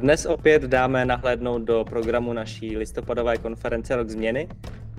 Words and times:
Dnes 0.00 0.26
opět 0.26 0.62
dáme 0.62 1.04
nahlédnout 1.04 1.62
do 1.62 1.84
programu 1.84 2.32
naší 2.32 2.76
listopadové 2.76 3.36
konference 3.38 3.96
Rok 3.96 4.08
změny. 4.08 4.48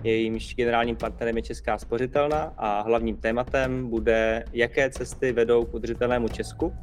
Jejímž 0.04 0.56
generálním 0.56 0.96
partnerem 0.96 1.38
je 1.38 1.44
Česká 1.44 1.78
spořitelna 1.78 2.54
a 2.58 2.82
hlavním 2.82 3.18
tématem 3.18 3.90
bude, 3.90 4.44
jaké 4.54 4.90
cesty 4.90 5.32
vedou 5.32 5.66
k 5.66 5.74
udržitelnému 5.74 6.28
Česku 6.28 6.74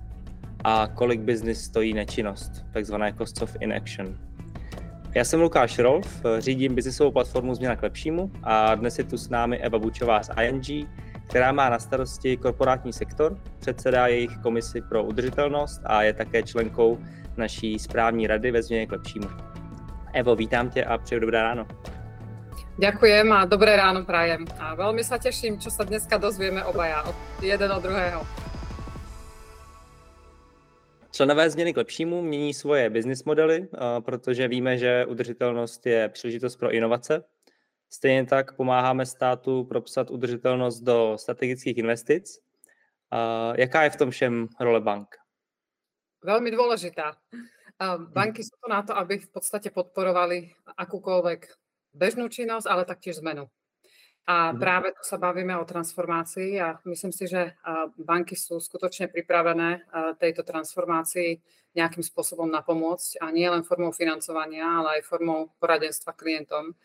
a 0.64 0.88
kolik 0.95 1.20
biznis 1.20 1.60
stojí 1.60 1.95
nečinnost, 1.95 2.64
takzvané 2.73 3.14
costs 3.18 3.42
of 3.42 3.56
inaction. 3.60 4.19
Já 5.14 5.24
jsem 5.24 5.41
Lukáš 5.41 5.78
Rolf, 5.78 6.23
řídím 6.38 6.74
biznisovou 6.74 7.10
platformu 7.10 7.55
Změna 7.55 7.77
k 7.77 7.82
lepšímu 7.82 8.30
a 8.42 8.74
dnes 8.74 8.98
je 8.98 9.05
tu 9.05 9.16
s 9.16 9.28
námi 9.28 9.59
Eva 9.59 9.78
Bučová 9.78 10.23
z 10.23 10.30
ING, 10.42 10.88
která 11.28 11.52
má 11.52 11.69
na 11.69 11.78
starosti 11.78 12.37
korporátní 12.37 12.92
sektor, 12.92 13.38
předsedá 13.59 14.06
jejich 14.06 14.38
komisi 14.42 14.80
pro 14.80 15.05
udržitelnost 15.05 15.80
a 15.84 16.02
je 16.02 16.12
také 16.12 16.42
členkou 16.42 16.98
naší 17.38 17.78
správní 17.78 18.27
rady 18.27 18.51
ve 18.51 18.62
Změně 18.62 18.87
k 18.87 18.92
lepšímu. 18.92 19.28
Evo, 20.15 20.37
vítám 20.37 20.70
tě 20.70 20.84
a 20.84 20.98
přeju 20.98 21.20
dobré 21.20 21.42
ráno. 21.42 21.66
Ďakujem 22.79 23.33
a 23.33 23.45
dobré 23.45 23.74
ráno 23.74 24.06
prajem. 24.06 24.46
A 24.62 24.79
veľmi 24.79 25.02
sa 25.02 25.19
teším, 25.19 25.59
čo 25.59 25.66
sa 25.66 25.82
dneska 25.82 26.15
dozvieme 26.15 26.62
obaja 26.62 27.02
od 27.10 27.16
jeden 27.43 27.73
od 27.74 27.82
druhého. 27.82 28.23
Členové 31.10 31.51
změny 31.51 31.74
k 31.74 31.77
lepšímu 31.77 32.23
mění 32.23 32.55
svoje 32.55 32.91
business 32.91 33.24
modely, 33.24 33.68
protože 34.01 34.48
víme, 34.48 34.79
že 34.79 35.07
udržitelnost 35.07 35.87
je 35.87 36.09
příležitost 36.09 36.57
pro 36.57 36.70
inovace. 36.70 37.24
Stejně 37.91 38.27
tak 38.27 38.55
pomáháme 38.57 39.07
státu 39.07 39.65
propsat 39.65 40.10
udržitelnost 40.10 40.80
do 40.80 41.18
strategických 41.18 41.79
investic. 41.79 42.38
Jaká 43.55 43.82
je 43.82 43.91
v 43.91 43.96
tom 43.96 44.10
všem 44.10 44.48
role 44.60 44.80
bank? 44.80 45.09
Veľmi 46.22 46.50
dôležitá. 46.50 47.15
Banky 48.10 48.43
sú 48.43 48.59
to 48.59 48.66
na 48.66 48.82
to, 48.82 48.90
aby 48.90 49.23
v 49.23 49.30
podstate 49.30 49.70
podporovali 49.70 50.51
akúkoľvek 50.74 51.40
bežnú 51.95 52.26
činnosť, 52.26 52.66
ale 52.66 52.82
taktiež 52.82 53.23
zmenu. 53.23 53.46
A 54.28 54.52
mhm. 54.52 54.60
práve 54.60 54.88
tu 54.93 55.02
sa 55.09 55.16
bavíme 55.16 55.56
o 55.56 55.65
transformácii 55.65 56.60
a 56.60 56.76
myslím 56.84 57.16
si, 57.16 57.24
že 57.30 57.56
banky 57.96 58.37
sú 58.37 58.60
skutočne 58.60 59.09
pripravené 59.09 59.88
tejto 60.20 60.45
transformácii 60.45 61.40
nejakým 61.73 62.04
spôsobom 62.04 62.50
napomôcť 62.50 63.23
a 63.23 63.30
nie 63.32 63.48
len 63.48 63.65
formou 63.65 63.95
financovania, 63.95 64.66
ale 64.66 65.00
aj 65.00 65.09
formou 65.09 65.54
poradenstva 65.62 66.12
klientom. 66.12 66.76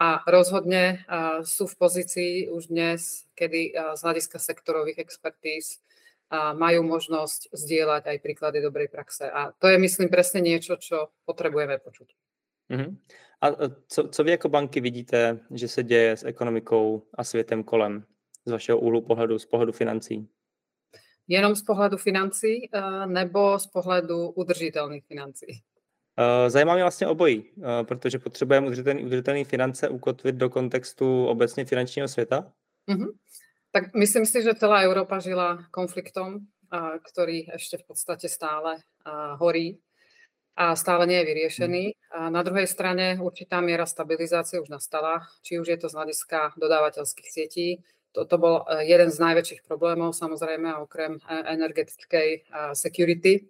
A 0.00 0.24
rozhodne 0.24 1.04
sú 1.44 1.68
v 1.68 1.76
pozícii 1.76 2.32
už 2.48 2.72
dnes, 2.72 3.28
kedy 3.36 3.76
z 3.94 4.00
hľadiska 4.00 4.40
sektorových 4.40 4.96
expertíz 4.96 5.84
majú 6.30 6.82
možnosť 6.86 7.50
zdieľať 7.50 8.06
aj 8.06 8.18
príklady 8.22 8.62
dobrej 8.62 8.88
praxe. 8.88 9.26
A 9.26 9.50
to 9.58 9.66
je, 9.66 9.78
myslím, 9.78 10.08
presne 10.08 10.40
niečo, 10.40 10.78
čo 10.78 11.10
potrebujeme 11.26 11.78
počuť. 11.82 12.08
Uh-huh. 12.70 12.96
A 13.40 13.46
co, 13.88 14.08
co 14.08 14.24
vy 14.24 14.30
jako 14.30 14.48
banky 14.48 14.80
vidíte, 14.80 15.40
že 15.50 15.68
se 15.68 15.82
děje 15.82 16.16
s 16.16 16.24
ekonomikou 16.24 17.02
a 17.14 17.24
světem 17.24 17.62
kolem 17.62 18.04
z 18.44 18.52
vašeho 18.52 18.78
úhlu 18.78 19.02
pohledu, 19.02 19.38
z 19.38 19.46
pohledu 19.46 19.72
financí? 19.72 20.28
Jenom 21.28 21.54
z 21.54 21.62
pohledu 21.62 21.96
financí 21.96 22.70
eh, 22.72 23.06
nebo 23.06 23.58
z 23.58 23.66
pohledu 23.66 24.30
udržitelných 24.30 25.06
financí? 25.06 25.46
Eh, 26.18 26.50
zajímá 26.50 26.74
mě 26.74 26.84
vlastně 26.84 27.06
obojí, 27.06 27.52
protože 27.82 28.18
potřebujeme 28.18 28.66
udržitelný 29.04 29.44
finance 29.44 29.88
ukotvit 29.88 30.34
do 30.34 30.50
kontextu 30.50 31.26
obecně 31.26 31.64
finančního 31.64 32.08
světa. 32.08 32.52
Uh-huh. 32.88 33.12
Tak 33.70 33.94
myslím 33.94 34.26
si, 34.26 34.42
že 34.42 34.58
celá 34.58 34.82
Európa 34.82 35.22
žila 35.22 35.66
konfliktom, 35.70 36.50
ktorý 37.06 37.54
ešte 37.54 37.78
v 37.78 37.84
podstate 37.94 38.26
stále 38.26 38.82
horí 39.38 39.78
a 40.60 40.76
stále 40.76 41.06
nie 41.06 41.18
je 41.22 41.28
vyriešený. 41.32 41.84
Mm. 41.88 41.96
A 42.12 42.20
na 42.28 42.42
druhej 42.44 42.68
strane 42.68 43.16
určitá 43.16 43.64
miera 43.64 43.86
stabilizácie 43.86 44.60
už 44.60 44.68
nastala, 44.68 45.24
či 45.40 45.56
už 45.56 45.72
je 45.72 45.78
to 45.80 45.88
z 45.88 45.96
hľadiska 45.96 46.52
dodávateľských 46.60 47.28
sietí. 47.32 47.68
Toto 48.12 48.36
bol 48.36 48.66
e, 48.68 48.84
jeden 48.90 49.08
z 49.08 49.22
najväčších 49.22 49.64
problémov, 49.64 50.12
samozrejme, 50.12 50.74
okrem 50.82 51.16
e, 51.16 51.20
energetickej 51.54 52.28
e, 52.34 52.40
security. 52.76 53.48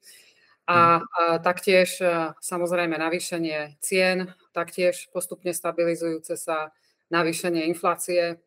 A, 0.70 1.00
mm. 1.00 1.02
a 1.02 1.22
taktiež 1.42 1.98
samozrejme 2.38 2.94
navýšenie 2.94 3.82
cien, 3.82 4.30
taktiež 4.54 5.10
postupne 5.10 5.50
stabilizujúce 5.50 6.38
sa 6.38 6.70
navýšenie 7.10 7.66
inflácie. 7.66 8.38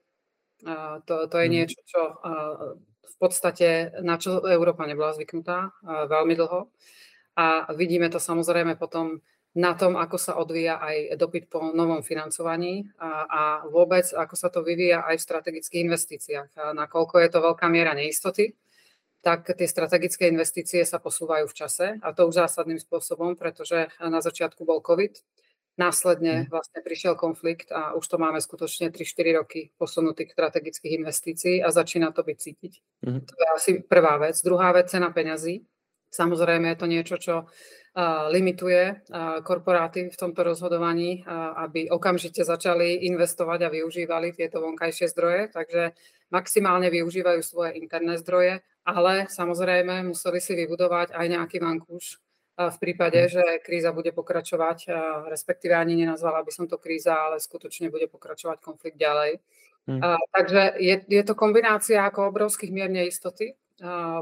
To, 1.06 1.16
to 1.28 1.36
je 1.40 1.48
mm. 1.48 1.54
niečo, 1.54 1.80
čo 1.84 2.02
v 3.04 3.16
podstate, 3.20 4.00
na 4.02 4.16
čo 4.18 4.44
Európa 4.48 4.88
nebola 4.88 5.14
zvyknutá 5.16 5.76
veľmi 5.84 6.34
dlho. 6.40 6.72
A 7.36 7.72
vidíme 7.74 8.08
to 8.10 8.22
samozrejme 8.22 8.78
potom 8.78 9.22
na 9.54 9.78
tom, 9.78 9.94
ako 9.94 10.18
sa 10.18 10.34
odvíja 10.42 10.82
aj 10.82 11.14
dopyt 11.14 11.46
po 11.46 11.62
novom 11.78 12.02
financovaní 12.02 12.90
a, 12.98 13.10
a 13.30 13.42
vôbec 13.70 14.06
ako 14.10 14.34
sa 14.34 14.50
to 14.50 14.66
vyvíja 14.66 15.06
aj 15.06 15.22
v 15.22 15.26
strategických 15.30 15.82
investíciách. 15.86 16.50
A 16.58 16.64
nakoľko 16.74 17.22
je 17.22 17.30
to 17.30 17.40
veľká 17.42 17.70
miera 17.70 17.94
neistoty, 17.94 18.58
tak 19.22 19.46
tie 19.54 19.70
strategické 19.70 20.28
investície 20.28 20.82
sa 20.84 20.98
posúvajú 20.98 21.46
v 21.46 21.56
čase 21.56 21.88
a 22.02 22.12
to 22.18 22.28
už 22.28 22.44
zásadným 22.44 22.82
spôsobom, 22.82 23.38
pretože 23.38 23.94
na 24.02 24.20
začiatku 24.20 24.66
bol 24.66 24.82
COVID, 24.82 25.22
následne 25.78 26.46
mhm. 26.46 26.54
vlastne 26.54 26.80
prišiel 26.86 27.18
konflikt 27.18 27.74
a 27.74 27.98
už 27.98 28.06
to 28.06 28.18
máme 28.22 28.38
skutočne 28.38 28.94
3-4 28.94 29.40
roky 29.42 29.62
posunutých 29.78 30.38
strategických 30.38 30.94
investícií 31.02 31.56
a 31.66 31.74
začína 31.74 32.14
to 32.14 32.22
byť 32.22 32.38
cítiť. 32.38 32.74
Mm. 33.06 33.22
To 33.26 33.34
je 33.34 33.48
asi 33.58 33.72
prvá 33.82 34.22
vec. 34.22 34.38
Druhá 34.42 34.70
vec, 34.70 34.94
cena 34.94 35.10
peňazí. 35.10 35.66
Samozrejme 36.14 36.70
je 36.70 36.78
to 36.78 36.86
niečo, 36.86 37.16
čo 37.18 37.36
limituje 38.30 39.06
korporáty 39.46 40.10
v 40.10 40.18
tomto 40.18 40.42
rozhodovaní, 40.42 41.22
aby 41.58 41.94
okamžite 41.94 42.42
začali 42.42 43.06
investovať 43.06 43.70
a 43.70 43.74
využívali 43.74 44.34
tieto 44.34 44.66
vonkajšie 44.66 45.14
zdroje, 45.14 45.54
takže 45.54 45.94
maximálne 46.34 46.90
využívajú 46.90 47.42
svoje 47.46 47.78
interné 47.78 48.18
zdroje, 48.18 48.66
ale 48.82 49.30
samozrejme 49.30 50.10
museli 50.10 50.42
si 50.42 50.58
vybudovať 50.58 51.14
aj 51.14 51.26
nejaký 51.30 51.58
vankúš 51.62 52.18
v 52.58 52.78
prípade, 52.78 53.18
hm. 53.18 53.30
že 53.30 53.44
kríza 53.66 53.90
bude 53.94 54.14
pokračovať, 54.14 54.90
respektíve 55.30 55.74
ani 55.74 56.06
nenazvala 56.06 56.46
by 56.46 56.52
som 56.54 56.66
to 56.70 56.78
kríza, 56.78 57.14
ale 57.14 57.42
skutočne 57.42 57.90
bude 57.90 58.06
pokračovať 58.10 58.62
konflikt 58.62 58.98
ďalej. 58.98 59.40
Hmm. 59.84 60.00
takže 60.32 60.80
je, 60.80 60.96
je 61.12 61.24
to 61.28 61.36
kombinácia 61.36 62.00
ako 62.08 62.32
obrovských 62.32 62.72
mier 62.72 62.88
neistoty, 62.88 63.60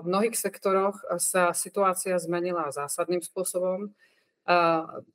v 0.01 0.03
mnohých 0.07 0.33
sektoroch 0.33 1.03
sa 1.19 1.53
situácia 1.53 2.17
zmenila 2.17 2.73
zásadným 2.73 3.21
spôsobom. 3.21 3.93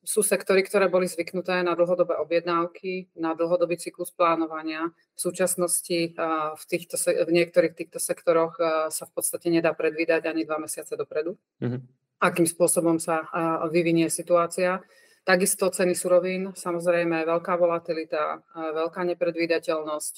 Sú 0.06 0.22
sektory, 0.22 0.62
ktoré 0.62 0.86
boli 0.86 1.10
zvyknuté 1.10 1.66
na 1.66 1.74
dlhodobé 1.74 2.14
objednávky, 2.22 3.10
na 3.18 3.34
dlhodobý 3.34 3.74
cyklus 3.74 4.14
plánovania. 4.14 4.94
V 5.16 5.20
súčasnosti 5.20 6.14
v, 6.54 6.62
týchto, 6.70 6.94
v 7.00 7.30
niektorých 7.32 7.74
týchto 7.74 7.98
sektoroch 7.98 8.54
sa 8.92 9.04
v 9.08 9.12
podstate 9.18 9.50
nedá 9.50 9.74
predvídať 9.74 10.30
ani 10.30 10.46
dva 10.46 10.62
mesiace 10.62 10.94
dopredu, 10.94 11.34
mm-hmm. 11.58 11.80
Akým 12.22 12.48
spôsobom 12.48 12.96
sa 12.96 13.28
vyvinie 13.68 14.08
situácia. 14.08 14.80
Takisto 15.26 15.68
ceny 15.68 15.98
surovín, 15.98 16.54
samozrejme 16.54 17.26
veľká 17.26 17.58
volatilita, 17.58 18.46
veľká 18.54 19.02
nepredvídateľnosť 19.14 20.14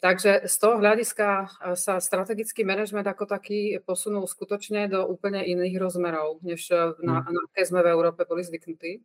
takže 0.00 0.44
z 0.44 0.56
toho 0.60 0.76
hľadiska 0.76 1.48
sa 1.72 1.96
strategický 2.04 2.68
manažment 2.68 3.08
ako 3.08 3.24
taký 3.24 3.80
posunul 3.80 4.28
skutočne 4.28 4.92
do 4.92 5.08
úplne 5.08 5.40
iných 5.40 5.80
rozmerov, 5.80 6.44
než 6.44 6.68
na, 7.00 7.24
mm. 7.24 7.32
na 7.32 7.40
aké 7.48 7.64
sme 7.64 7.80
v 7.80 7.92
Európe 7.96 8.28
boli 8.28 8.44
zvyknutí. 8.44 9.00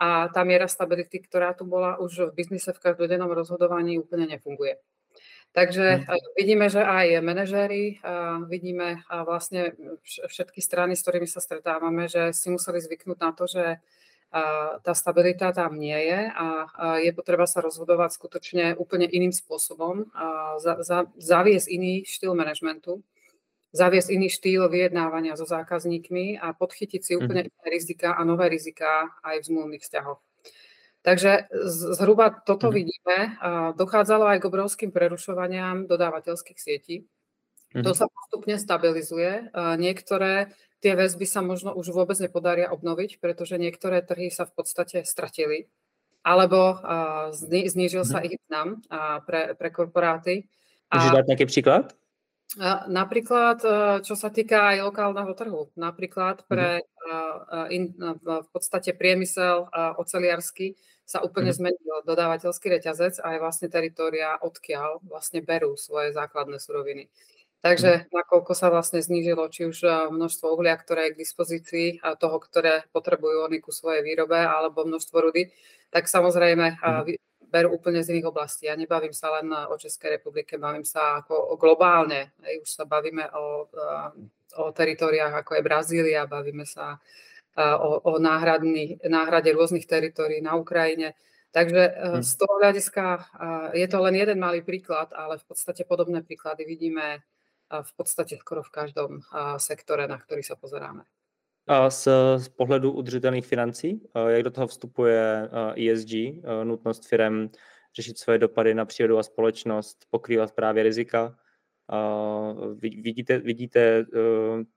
A 0.00 0.32
tá 0.32 0.42
miera 0.48 0.64
stability, 0.64 1.20
ktorá 1.28 1.52
tu 1.52 1.68
bola 1.68 2.00
už 2.00 2.32
v 2.32 2.40
biznise 2.40 2.72
v 2.72 2.82
každodennom 2.82 3.30
rozhodovaní, 3.30 4.00
úplne 4.00 4.26
nefunguje. 4.26 4.80
Takže 5.50 6.06
mm. 6.06 6.38
vidíme, 6.38 6.70
že 6.70 6.78
aj 6.78 7.26
manažéri, 7.26 7.98
vidíme 8.46 9.02
vlastne 9.26 9.74
všetky 10.06 10.62
strany, 10.62 10.94
s 10.94 11.02
ktorými 11.02 11.26
sa 11.26 11.42
stretávame, 11.42 12.06
že 12.06 12.30
si 12.30 12.54
museli 12.54 12.78
zvyknúť 12.78 13.18
na 13.18 13.30
to, 13.34 13.50
že 13.50 13.82
tá 14.86 14.94
stabilita 14.94 15.50
tam 15.50 15.74
nie 15.74 16.06
je 16.06 16.20
a 16.30 16.46
je 17.02 17.10
potreba 17.10 17.50
sa 17.50 17.58
rozhodovať 17.66 18.14
skutočne 18.14 18.78
úplne 18.78 19.10
iným 19.10 19.34
spôsobom, 19.34 20.06
za, 20.62 20.86
za, 20.86 21.10
zaviesť 21.18 21.66
iný 21.66 22.06
štýl 22.06 22.38
manažmentu, 22.38 23.02
zaviesť 23.74 24.14
iný 24.14 24.30
štýl 24.30 24.70
vyjednávania 24.70 25.34
so 25.34 25.50
zákazníkmi 25.50 26.38
a 26.38 26.54
podchytiť 26.54 27.02
si 27.02 27.18
úplne 27.18 27.42
mm. 27.42 27.48
iné 27.50 27.66
rizika 27.74 28.14
a 28.14 28.22
nové 28.22 28.54
rizika 28.54 29.10
aj 29.26 29.42
v 29.42 29.46
zmluvných 29.50 29.82
vzťahoch. 29.82 30.22
Takže 31.00 31.48
zhruba 31.96 32.28
toto 32.44 32.68
mm. 32.68 32.74
vidíme. 32.76 33.18
Dochádzalo 33.72 34.28
aj 34.28 34.38
k 34.44 34.48
obrovským 34.52 34.90
prerušovaniam 34.92 35.88
dodávateľských 35.88 36.58
sietí. 36.60 37.08
Mm. 37.72 37.88
To 37.88 37.96
sa 37.96 38.04
postupne 38.10 38.60
stabilizuje. 38.60 39.48
Niektoré 39.80 40.52
tie 40.84 40.92
väzby 40.92 41.24
sa 41.24 41.40
možno 41.40 41.72
už 41.72 41.92
vôbec 41.92 42.20
nepodaria 42.20 42.68
obnoviť, 42.68 43.16
pretože 43.20 43.56
niektoré 43.56 44.04
trhy 44.04 44.28
sa 44.28 44.44
v 44.44 44.52
podstate 44.60 45.08
stratili, 45.08 45.68
alebo 46.20 46.80
znížil 47.40 48.04
sa 48.04 48.20
mhm. 48.20 48.24
ich 48.28 48.34
význam 48.36 48.68
pre, 49.24 49.56
pre 49.56 49.68
korporáty. 49.72 50.48
Můžeš 50.90 51.10
dát 51.10 51.26
nejaký 51.30 51.46
príklad? 51.46 51.94
Napríklad, 52.90 53.62
čo 54.02 54.14
sa 54.18 54.26
týka 54.34 54.74
aj 54.74 54.82
lokálneho 54.82 55.30
trhu. 55.38 55.70
Napríklad 55.78 56.42
pre 56.50 56.82
in, 57.70 57.94
v 58.18 58.48
podstate 58.50 58.90
priemysel 58.90 59.70
oceliarsky 60.02 60.74
sa 61.06 61.22
úplne 61.22 61.54
mm-hmm. 61.54 61.74
zmenil 61.78 61.96
dodávateľský 62.06 62.66
reťazec 62.74 63.22
a 63.22 63.34
aj 63.34 63.38
vlastne 63.38 63.68
teritoria, 63.70 64.34
odkiaľ 64.42 65.02
vlastne 65.06 65.46
berú 65.46 65.78
svoje 65.78 66.10
základné 66.10 66.58
suroviny. 66.58 67.06
Takže 67.60 68.08
mm. 68.08 68.14
nakoľko 68.14 68.52
sa 68.56 68.72
vlastne 68.72 69.04
znížilo 69.04 69.46
či 69.52 69.68
už 69.68 69.84
množstvo 70.10 70.54
uhlia, 70.56 70.72
ktoré 70.80 71.10
je 71.10 71.14
k 71.14 71.20
dispozícii 71.20 71.88
a 72.00 72.16
toho, 72.16 72.40
ktoré 72.40 72.88
potrebujú 72.88 73.46
oni 73.46 73.60
ku 73.60 73.68
svojej 73.68 74.00
výrobe, 74.00 74.38
alebo 74.38 74.88
množstvo 74.88 75.16
rudy, 75.20 75.52
tak 75.92 76.08
samozrejme 76.08 76.80
berú 77.50 77.74
úplne 77.74 78.00
z 78.00 78.14
iných 78.14 78.30
oblastí. 78.30 78.70
Ja 78.70 78.78
nebavím 78.78 79.12
sa 79.12 79.34
len 79.38 79.50
o 79.50 79.74
Českej 79.74 80.22
republike, 80.22 80.54
bavím 80.56 80.86
sa 80.86 81.20
ako 81.20 81.58
globálne. 81.58 82.30
Už 82.40 82.70
sa 82.70 82.86
bavíme 82.86 83.26
o, 83.34 83.66
o 84.56 84.64
teritoriách 84.70 85.42
ako 85.42 85.58
je 85.58 85.66
Brazília, 85.66 86.30
bavíme 86.30 86.62
sa 86.62 87.02
o, 87.58 87.90
o 88.06 88.12
náhrade 88.22 89.50
rôznych 89.50 89.84
teritórií 89.90 90.38
na 90.38 90.54
Ukrajine. 90.54 91.18
Takže 91.50 91.82
hm. 91.90 92.22
z 92.22 92.32
toho 92.38 92.54
hľadiska 92.62 93.04
je 93.74 93.86
to 93.90 93.98
len 93.98 94.14
jeden 94.14 94.38
malý 94.38 94.62
príklad, 94.62 95.10
ale 95.10 95.42
v 95.42 95.44
podstate 95.50 95.82
podobné 95.82 96.22
príklady 96.22 96.62
vidíme 96.62 97.26
v 97.70 97.92
podstate 97.94 98.38
skoro 98.38 98.62
v 98.62 98.74
každom 98.74 99.10
sektore, 99.58 100.06
na 100.06 100.18
ktorý 100.18 100.42
sa 100.42 100.54
pozeráme. 100.58 101.06
Z, 101.88 102.08
z 102.36 102.48
pohledu 102.48 102.92
udržitelných 102.92 103.46
financí, 103.46 104.02
jak 104.28 104.42
do 104.42 104.50
toho 104.50 104.66
vstupuje 104.66 105.48
ESG, 105.76 106.10
nutnost 106.64 107.08
firm 107.08 107.48
řešit 107.96 108.18
své 108.18 108.38
dopady 108.38 108.74
na 108.74 108.84
přírodu 108.84 109.18
a 109.18 109.22
společnost, 109.22 110.06
pokrývat 110.10 110.52
právě 110.52 110.82
rizika? 110.82 111.38
Vidíte, 112.76 113.38
vidíte 113.38 114.06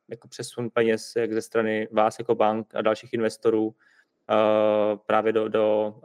jako 0.10 0.28
přesun 0.28 0.69
peněz 0.69 1.13
jak 1.16 1.34
ze 1.34 1.42
strany 1.42 1.88
vás 1.92 2.19
jako 2.19 2.36
bank 2.36 2.75
a 2.75 2.81
dalších 2.81 3.13
investorů 3.13 3.75
právě 5.06 5.34
do, 5.34 5.48
do, 5.48 5.96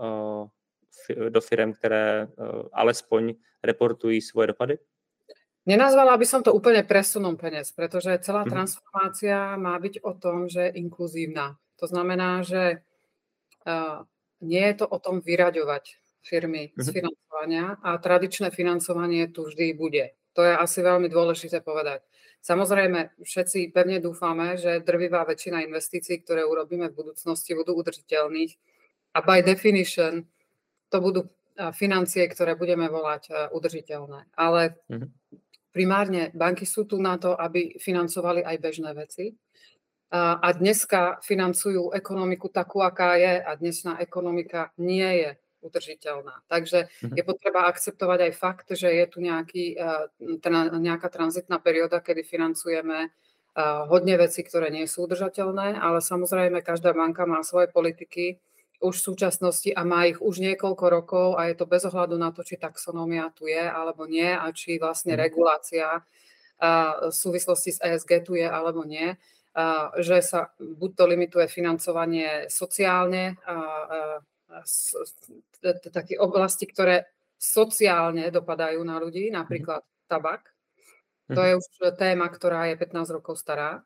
do 1.29 1.41
firm, 1.41 1.73
které 1.73 2.29
alespoň 2.73 3.34
reportují 3.62 4.20
svoje 4.20 4.46
dopady? 4.46 4.79
Nenazvala 5.69 6.17
by 6.17 6.25
som 6.25 6.41
to 6.41 6.56
úplne 6.56 6.81
presunom 6.81 7.37
peniaz, 7.37 7.76
pretože 7.76 8.25
celá 8.25 8.49
mhm. 8.49 8.50
transformácia 8.56 9.61
má 9.61 9.76
byť 9.76 10.00
o 10.00 10.17
tom, 10.17 10.49
že 10.49 10.73
je 10.73 10.81
inkluzívna. 10.81 11.61
To 11.76 11.85
znamená, 11.85 12.41
že 12.41 12.81
uh, 13.69 14.00
nie 14.41 14.65
je 14.65 14.75
to 14.81 14.87
o 14.88 14.97
tom 14.97 15.20
vyraďovať 15.20 16.00
firmy 16.25 16.73
z 16.73 16.88
mhm. 16.88 16.94
financovania 16.97 17.65
a 17.85 18.00
tradičné 18.00 18.49
financovanie 18.49 19.29
tu 19.29 19.44
vždy 19.44 19.76
bude. 19.76 20.17
To 20.32 20.41
je 20.41 20.56
asi 20.56 20.81
veľmi 20.81 21.12
dôležité 21.12 21.61
povedať. 21.61 22.00
Samozrejme, 22.38 23.19
všetci 23.20 23.75
pevne 23.75 23.99
dúfame, 23.99 24.55
že 24.55 24.79
drvivá 24.81 25.26
väčšina 25.26 25.67
investícií, 25.67 26.23
ktoré 26.23 26.47
urobíme 26.47 26.87
v 26.88 26.94
budúcnosti, 26.94 27.59
budú 27.59 27.75
udržiteľných 27.75 28.55
a 29.11 29.19
by 29.19 29.43
definition 29.43 30.23
to 30.87 31.03
budú 31.03 31.26
financie, 31.75 32.23
ktoré 32.31 32.55
budeme 32.55 32.87
volať 32.87 33.50
udržiteľné. 33.50 34.31
Ale 34.38 34.79
mm-hmm 34.87 35.11
primárne 35.73 36.31
banky 36.35 36.67
sú 36.67 36.85
tu 36.85 36.99
na 36.99 37.19
to, 37.20 37.37
aby 37.37 37.76
financovali 37.79 38.44
aj 38.44 38.56
bežné 38.59 38.91
veci. 38.97 39.37
A 40.09 40.49
dneska 40.56 41.20
financujú 41.20 41.93
ekonomiku 41.93 42.49
takú, 42.49 42.81
aká 42.81 43.20
je 43.20 43.44
a 43.44 43.50
dnešná 43.53 44.00
ekonomika 44.00 44.73
nie 44.81 45.05
je 45.05 45.31
udržiteľná. 45.61 46.49
Takže 46.49 46.88
mhm. 46.88 47.15
je 47.19 47.23
potreba 47.26 47.69
akceptovať 47.69 48.19
aj 48.31 48.32
fakt, 48.38 48.69
že 48.73 48.88
je 48.88 49.05
tu 49.11 49.20
nejaký, 49.20 49.76
nejaká 50.81 51.09
tranzitná 51.12 51.61
perióda, 51.61 52.00
kedy 52.00 52.25
financujeme 52.25 53.12
hodne 53.91 54.15
veci, 54.17 54.47
ktoré 54.47 54.70
nie 54.70 54.87
sú 54.87 55.11
udržateľné, 55.11 55.82
ale 55.82 55.99
samozrejme 55.99 56.62
každá 56.62 56.94
banka 56.94 57.26
má 57.26 57.43
svoje 57.43 57.67
politiky, 57.69 58.38
už 58.78 58.94
v 58.94 59.06
súčasnosti 59.10 59.70
a 59.75 59.82
má 59.82 60.06
ich 60.06 60.22
už 60.22 60.38
niekoľko 60.38 60.84
rokov 60.86 61.28
a 61.34 61.50
je 61.50 61.54
to 61.58 61.66
bez 61.66 61.82
ohľadu 61.82 62.14
na 62.14 62.30
to, 62.30 62.46
či 62.46 62.54
taxonómia 62.54 63.34
tu 63.34 63.50
je 63.50 63.58
alebo 63.58 64.06
nie 64.06 64.30
a 64.30 64.46
či 64.54 64.78
vlastne 64.78 65.19
mhm. 65.19 65.20
regulácia 65.20 65.88
v 66.58 67.14
súvislosti 67.14 67.70
s 67.70 67.78
ESG 67.78 68.26
tu 68.26 68.34
je 68.34 68.42
alebo 68.42 68.82
nie, 68.82 69.14
že 69.98 70.19
sa 70.22 70.50
buď 70.58 70.90
to 70.94 71.04
limituje 71.06 71.46
financovanie 71.46 72.50
sociálne, 72.50 73.38
také 75.94 76.19
oblasti, 76.19 76.66
ktoré 76.66 77.06
sociálne 77.38 78.26
dopadajú 78.34 78.82
na 78.82 78.98
ľudí, 78.98 79.31
mhm. 79.31 79.34
napríklad 79.38 79.82
tabak. 80.10 80.50
To 81.31 81.38
mhm. 81.38 81.46
je 81.46 81.52
už 81.58 81.66
téma, 81.94 82.26
ktorá 82.26 82.66
je 82.70 82.74
15 82.74 83.16
rokov 83.22 83.38
stará. 83.38 83.82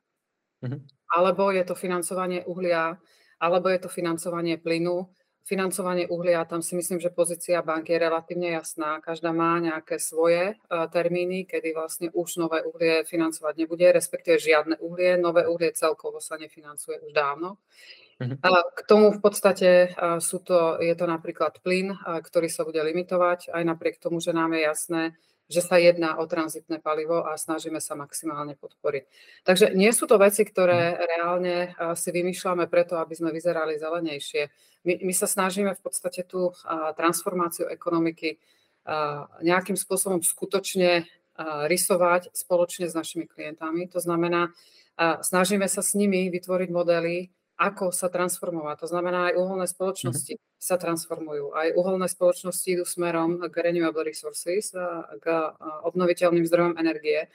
Alebo 1.12 1.50
je 1.50 1.60
to 1.66 1.74
financovanie 1.74 2.40
uhlia 2.46 2.96
alebo 3.42 3.66
je 3.66 3.82
to 3.82 3.90
financovanie 3.90 4.54
plynu. 4.62 5.10
Financovanie 5.42 6.06
uhlia, 6.06 6.46
tam 6.46 6.62
si 6.62 6.78
myslím, 6.78 7.02
že 7.02 7.10
pozícia 7.10 7.58
banky 7.66 7.98
je 7.98 8.06
relatívne 8.06 8.54
jasná. 8.54 9.02
Každá 9.02 9.34
má 9.34 9.58
nejaké 9.58 9.98
svoje 9.98 10.54
uh, 10.54 10.86
termíny, 10.86 11.50
kedy 11.50 11.74
vlastne 11.74 12.14
už 12.14 12.38
nové 12.38 12.62
uhlie 12.62 13.02
financovať 13.02 13.58
nebude, 13.58 13.90
respektíve 13.90 14.38
žiadne 14.38 14.78
uhlie. 14.78 15.18
Nové 15.18 15.50
uhlie 15.50 15.74
celkovo 15.74 16.22
sa 16.22 16.38
nefinancuje 16.38 17.02
už 17.02 17.10
dávno. 17.10 17.58
Mhm. 18.22 18.38
A 18.38 18.48
k 18.70 18.80
tomu 18.86 19.10
v 19.10 19.18
podstate 19.18 19.90
uh, 19.98 20.22
sú 20.22 20.38
to, 20.46 20.78
je 20.78 20.94
to 20.94 21.10
napríklad 21.10 21.58
plyn, 21.66 21.90
uh, 21.90 22.22
ktorý 22.22 22.46
sa 22.46 22.62
bude 22.62 22.78
limitovať, 22.78 23.50
aj 23.50 23.62
napriek 23.66 23.98
tomu, 23.98 24.22
že 24.22 24.30
nám 24.30 24.54
je 24.54 24.62
jasné, 24.62 25.02
že 25.50 25.60
sa 25.60 25.76
jedná 25.76 26.16
o 26.16 26.24
tranzitné 26.24 26.78
palivo 26.78 27.26
a 27.26 27.36
snažíme 27.36 27.82
sa 27.82 27.98
maximálne 27.98 28.54
podporiť. 28.56 29.04
Takže 29.44 29.74
nie 29.74 29.90
sú 29.92 30.06
to 30.06 30.16
veci, 30.16 30.46
ktoré 30.46 30.94
mhm. 30.94 30.98
reálne 31.02 31.56
si 31.98 32.08
vymýšľame 32.14 32.66
preto, 32.66 32.96
aby 32.98 33.14
sme 33.14 33.34
vyzerali 33.34 33.76
zelenejšie. 33.76 34.48
My, 34.82 34.98
my 35.02 35.12
sa 35.14 35.30
snažíme 35.30 35.74
v 35.74 35.82
podstate 35.82 36.26
tú 36.26 36.50
transformáciu 36.98 37.70
ekonomiky 37.70 38.42
nejakým 39.42 39.78
spôsobom 39.78 40.26
skutočne 40.26 41.06
rysovať 41.70 42.34
spoločne 42.34 42.90
s 42.90 42.94
našimi 42.98 43.30
klientami. 43.30 43.86
To 43.94 44.02
znamená, 44.02 44.50
snažíme 45.22 45.64
sa 45.70 45.80
s 45.80 45.94
nimi 45.94 46.28
vytvoriť 46.28 46.68
modely, 46.68 47.30
ako 47.62 47.94
sa 47.94 48.10
transformovať. 48.10 48.82
To 48.82 48.88
znamená, 48.90 49.30
aj 49.30 49.38
uholné 49.38 49.70
spoločnosti 49.70 50.34
mm-hmm. 50.34 50.58
sa 50.58 50.74
transformujú. 50.82 51.54
Aj 51.54 51.70
uholné 51.78 52.10
spoločnosti 52.10 52.66
idú 52.66 52.82
smerom 52.82 53.38
k 53.38 53.54
renewable 53.62 54.02
resources, 54.02 54.74
k 55.22 55.26
obnoviteľným 55.86 56.42
zdrojom 56.42 56.74
energie 56.74 57.30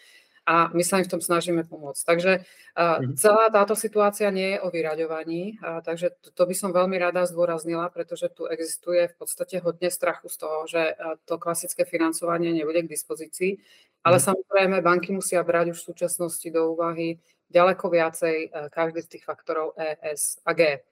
a 0.47 0.71
my 0.71 0.79
sa 0.79 1.00
im 1.00 1.07
v 1.07 1.12
tom 1.12 1.19
snažíme 1.19 1.68
pomôcť. 1.68 2.03
Takže 2.07 2.31
mm-hmm. 2.39 3.15
celá 3.19 3.51
táto 3.51 3.75
situácia 3.75 4.31
nie 4.31 4.55
je 4.55 4.63
o 4.63 4.72
vyraďovaní, 4.72 5.60
takže 5.84 6.15
to, 6.24 6.43
by 6.43 6.55
som 6.55 6.72
veľmi 6.72 6.96
rada 7.00 7.27
zdôraznila, 7.27 7.88
pretože 7.91 8.31
tu 8.31 8.48
existuje 8.48 9.12
v 9.12 9.15
podstate 9.15 9.60
hodne 9.60 9.91
strachu 9.91 10.27
z 10.31 10.38
toho, 10.39 10.57
že 10.67 10.96
to 11.27 11.36
klasické 11.36 11.84
financovanie 11.84 12.51
nebude 12.55 12.84
k 12.84 12.91
dispozícii, 12.91 13.60
ale 14.07 14.19
mm-hmm. 14.19 14.27
samozrejme 14.27 14.75
banky 14.84 15.12
musia 15.12 15.43
brať 15.43 15.75
už 15.75 15.84
v 15.84 15.88
súčasnosti 15.91 16.48
do 16.48 16.72
úvahy 16.75 17.19
ďaleko 17.51 17.86
viacej 17.88 18.36
eh, 18.48 18.68
každý 18.70 19.00
z 19.04 19.18
tých 19.18 19.24
faktorov 19.24 19.75
E, 19.80 19.96
S 20.13 20.39
a 20.44 20.51
G. 20.51 20.84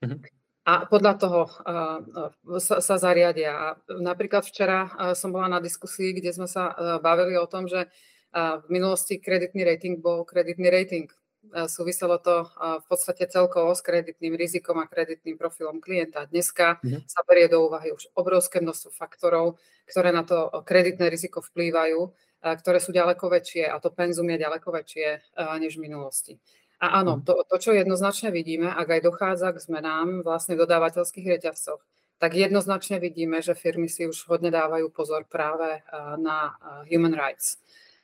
Mm-hmm. 0.00 0.20
A 0.60 0.84
podľa 0.86 1.14
toho 1.16 1.40
uh, 1.48 2.60
sa, 2.60 2.84
sa 2.84 2.96
zariadia. 3.00 3.52
A 3.52 3.66
napríklad 3.96 4.44
včera 4.44 4.86
uh, 4.86 5.16
som 5.16 5.32
bola 5.32 5.48
na 5.48 5.58
diskusii, 5.58 6.12
kde 6.12 6.36
sme 6.36 6.46
sa 6.46 6.76
bavili 7.00 7.34
o 7.40 7.48
tom, 7.48 7.64
že 7.64 7.88
v 8.30 8.66
minulosti 8.70 9.18
kreditný 9.18 9.66
rating 9.66 9.98
bol 9.98 10.22
kreditný 10.22 10.70
rating. 10.70 11.10
Súviselo 11.66 12.22
to 12.22 12.46
v 12.78 12.84
podstate 12.86 13.26
celkovo 13.26 13.74
s 13.74 13.82
kreditným 13.82 14.38
rizikom 14.38 14.78
a 14.78 14.86
kreditným 14.86 15.34
profilom 15.34 15.82
klienta. 15.82 16.30
Dneska 16.30 16.78
mm-hmm. 16.78 17.10
sa 17.10 17.26
berie 17.26 17.50
do 17.50 17.66
úvahy 17.66 17.90
už 17.90 18.06
obrovské 18.14 18.62
množstvo 18.62 18.94
faktorov, 18.94 19.58
ktoré 19.90 20.14
na 20.14 20.22
to 20.22 20.46
kreditné 20.62 21.10
riziko 21.10 21.42
vplývajú 21.42 22.14
ktoré 22.40 22.80
sú 22.80 22.90
ďaleko 22.90 23.28
väčšie 23.28 23.68
a 23.68 23.76
to 23.78 23.92
penzum 23.92 24.28
je 24.32 24.40
ďaleko 24.40 24.68
väčšie 24.72 25.08
než 25.60 25.76
v 25.76 25.84
minulosti. 25.84 26.32
A 26.80 27.04
áno, 27.04 27.20
mhm. 27.20 27.22
to, 27.28 27.32
to, 27.44 27.56
čo 27.60 27.70
jednoznačne 27.76 28.32
vidíme, 28.32 28.72
ak 28.72 28.88
aj 28.88 29.00
dochádza 29.04 29.52
k 29.52 29.62
zmenám 29.62 30.24
vlastne 30.24 30.56
v 30.56 30.64
dodávateľských 30.64 31.28
reťazcoch, 31.36 31.84
tak 32.20 32.36
jednoznačne 32.36 33.00
vidíme, 33.00 33.40
že 33.40 33.56
firmy 33.56 33.88
si 33.88 34.04
už 34.04 34.28
hodne 34.28 34.52
dávajú 34.52 34.92
pozor 34.92 35.24
práve 35.24 35.80
na 36.20 36.52
human 36.88 37.16
rights. 37.16 37.56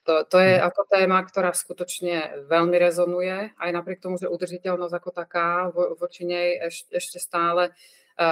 To, 0.06 0.22
to 0.22 0.38
je 0.38 0.54
mhm. 0.56 0.62
ako 0.62 0.80
téma, 0.86 1.18
ktorá 1.24 1.50
skutočne 1.50 2.46
veľmi 2.46 2.76
rezonuje, 2.78 3.56
aj 3.58 3.70
napriek 3.72 3.98
tomu, 3.98 4.20
že 4.20 4.30
udržiteľnosť 4.30 4.94
ako 4.94 5.10
taká 5.10 5.72
vo, 5.72 5.98
voči 5.98 6.28
nej 6.28 6.60
ešte, 6.62 6.94
ešte 6.94 7.18
stále 7.18 7.74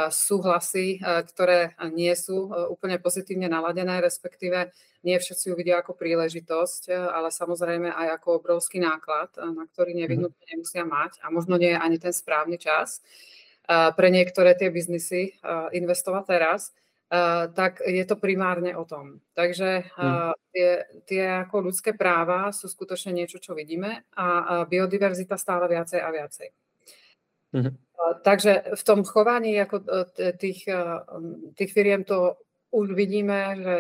súhlasy, 0.09 0.97
ktoré 1.03 1.77
nie 1.93 2.13
sú 2.17 2.49
úplne 2.73 2.97
pozitívne 2.97 3.53
naladené, 3.53 4.01
respektíve 4.01 4.73
nie 5.05 5.21
všetci 5.21 5.53
ju 5.53 5.55
vidia 5.55 5.85
ako 5.85 5.93
príležitosť, 5.93 6.89
ale 6.89 7.29
samozrejme 7.29 7.93
aj 7.93 8.17
ako 8.21 8.41
obrovský 8.41 8.81
náklad, 8.81 9.37
na 9.37 9.69
ktorý 9.69 9.93
mhm. 9.93 10.01
nevyhnutne 10.01 10.45
nemusia 10.49 10.85
mať 10.89 11.21
a 11.21 11.29
možno 11.29 11.61
nie 11.61 11.77
je 11.77 11.79
ani 11.79 11.97
ten 12.01 12.13
správny 12.17 12.57
čas 12.57 13.05
pre 13.69 14.09
niektoré 14.13 14.53
tie 14.57 14.69
biznisy 14.69 15.37
investovať 15.73 16.25
teraz. 16.29 16.73
tak 17.57 17.81
je 17.85 18.05
to 18.05 18.17
primárne 18.17 18.77
o 18.77 18.85
tom. 18.85 19.21
Takže 19.33 19.89
hmm. 19.97 20.33
tie, 20.53 20.71
tie 21.09 21.25
ako 21.45 21.73
ľudské 21.73 21.97
práva 21.97 22.53
sú 22.53 22.69
skutočne 22.69 23.13
niečo, 23.13 23.41
čo 23.41 23.57
vidíme 23.57 24.05
a 24.17 24.65
biodiverzita 24.69 25.37
stále 25.41 25.69
viacej 25.69 26.01
a 26.01 26.09
viacej. 26.13 26.64
Hmm. 27.55 27.79
Takže 28.27 28.75
v 28.75 28.83
tom 28.83 29.07
chovaní 29.07 29.55
ako 29.63 29.87
e, 30.19 30.35
tých, 30.35 30.67
tých 31.55 31.71
firiem 31.71 32.03
to 32.03 32.37
už 32.75 32.93
vidíme, 32.93 33.57
že 33.63 33.75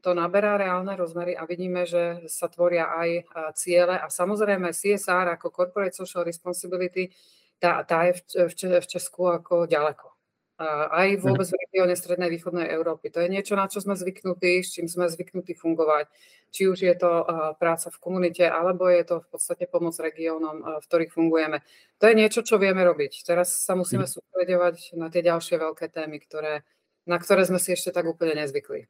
to 0.00 0.14
naberá 0.14 0.56
reálne 0.56 0.94
rozmery 0.94 1.34
a 1.34 1.46
vidíme, 1.46 1.86
že 1.86 2.26
sa 2.30 2.46
tvoria 2.46 2.90
aj 2.94 3.26
ciele 3.58 3.98
a 3.98 4.06
samozrejme 4.06 4.70
CSR 4.70 5.34
ako 5.34 5.50
Corporate 5.50 5.94
Social 5.94 6.22
Responsibility, 6.22 7.10
tá, 7.58 7.82
tá 7.82 8.06
je 8.06 8.22
v 8.46 8.86
Česku 8.86 9.30
ako 9.30 9.66
ďaleko 9.66 10.15
aj 10.58 11.20
vôbec 11.20 11.44
v 11.44 11.60
regióne 11.68 11.94
Strednej 11.96 12.32
východnej 12.32 12.72
Európy. 12.72 13.12
To 13.12 13.20
je 13.20 13.28
niečo, 13.28 13.56
na 13.56 13.68
čo 13.68 13.84
sme 13.84 13.92
zvyknutí, 13.92 14.64
s 14.64 14.72
čím 14.72 14.88
sme 14.88 15.08
zvyknutí 15.08 15.52
fungovať. 15.52 16.08
Či 16.48 16.62
už 16.72 16.78
je 16.80 16.94
to 16.96 17.10
práca 17.60 17.92
v 17.92 18.00
komunite, 18.00 18.44
alebo 18.48 18.88
je 18.88 19.04
to 19.04 19.16
v 19.20 19.28
podstate 19.28 19.68
pomoc 19.68 19.92
regiónom, 20.00 20.80
v 20.80 20.84
ktorých 20.88 21.12
fungujeme. 21.12 21.60
To 22.00 22.04
je 22.08 22.14
niečo, 22.16 22.40
čo 22.40 22.56
vieme 22.56 22.80
robiť. 22.80 23.28
Teraz 23.28 23.60
sa 23.60 23.76
musíme 23.76 24.08
mhm. 24.08 24.12
sústredovať 24.16 24.96
na 24.96 25.12
tie 25.12 25.20
ďalšie 25.20 25.60
veľké 25.60 25.92
témy, 25.92 26.16
ktoré, 26.24 26.64
na 27.04 27.20
ktoré 27.20 27.44
sme 27.44 27.60
si 27.60 27.76
ešte 27.76 27.92
tak 27.92 28.08
úplne 28.08 28.40
nezvykli. 28.40 28.88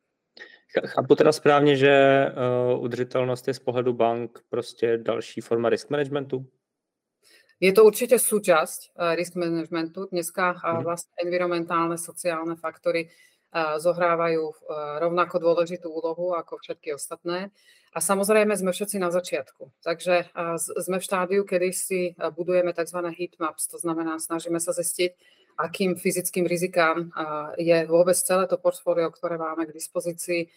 Chápu 0.86 1.14
teda 1.14 1.32
správně, 1.32 1.76
že 1.76 2.26
uh, 2.72 2.82
udržitelnost 2.84 3.48
je 3.48 3.54
z 3.54 3.58
pohledu 3.58 3.92
bank 3.92 4.38
prostě 4.48 4.98
další 4.98 5.40
forma 5.40 5.68
risk 5.68 5.90
managementu? 5.90 6.46
Je 7.56 7.72
to 7.72 7.88
určite 7.88 8.20
súčasť 8.20 8.92
uh, 8.92 9.16
risk 9.16 9.32
managementu. 9.40 10.12
Dneska 10.12 10.60
uh, 10.60 10.84
vlastne 10.84 11.16
environmentálne, 11.24 11.96
sociálne 11.96 12.52
faktory 12.60 13.08
uh, 13.08 13.80
zohrávajú 13.80 14.52
rovnako 15.00 15.40
dôležitú 15.40 15.88
úlohu 15.88 16.36
ako 16.36 16.60
všetky 16.60 16.92
ostatné. 16.92 17.48
A 17.96 17.98
samozrejme 18.04 18.52
sme 18.52 18.76
všetci 18.76 19.00
na 19.00 19.08
začiatku. 19.08 19.72
Takže 19.80 20.28
sme 20.84 21.00
v 21.00 21.06
štádiu, 21.08 21.48
kedy 21.48 21.68
si 21.72 22.12
budujeme 22.36 22.76
tzv. 22.76 23.00
heat 23.16 23.40
maps, 23.40 23.72
to 23.72 23.80
znamená, 23.80 24.20
snažíme 24.20 24.60
sa 24.60 24.76
zistiť, 24.76 25.16
akým 25.56 25.96
fyzickým 25.96 26.44
rizikám 26.44 27.08
je 27.56 27.88
vôbec 27.88 28.12
celé 28.20 28.44
to 28.52 28.60
portfólio, 28.60 29.08
ktoré 29.08 29.40
máme 29.40 29.64
k 29.64 29.72
dispozícii, 29.72 30.52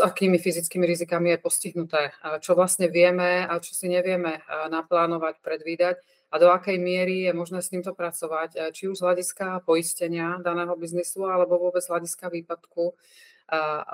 akými 0.00 0.38
fyzickými 0.38 0.84
rizikami 0.86 1.30
je 1.34 1.38
postihnuté, 1.38 2.12
čo 2.44 2.54
vlastne 2.58 2.88
vieme 2.92 3.46
a 3.46 3.58
čo 3.60 3.72
si 3.72 3.88
nevieme 3.88 4.42
naplánovať, 4.68 5.40
predvídať 5.40 5.96
a 6.34 6.38
do 6.42 6.50
akej 6.50 6.82
miery 6.82 7.30
je 7.30 7.32
možné 7.32 7.62
s 7.62 7.70
týmto 7.70 7.94
pracovať, 7.94 8.74
či 8.74 8.90
už 8.90 8.98
z 8.98 9.04
hľadiska 9.06 9.62
poistenia 9.62 10.42
daného 10.42 10.74
biznisu 10.74 11.30
alebo 11.30 11.62
vôbec 11.62 11.78
z 11.78 11.94
hľadiska 11.94 12.26
výpadku 12.26 12.98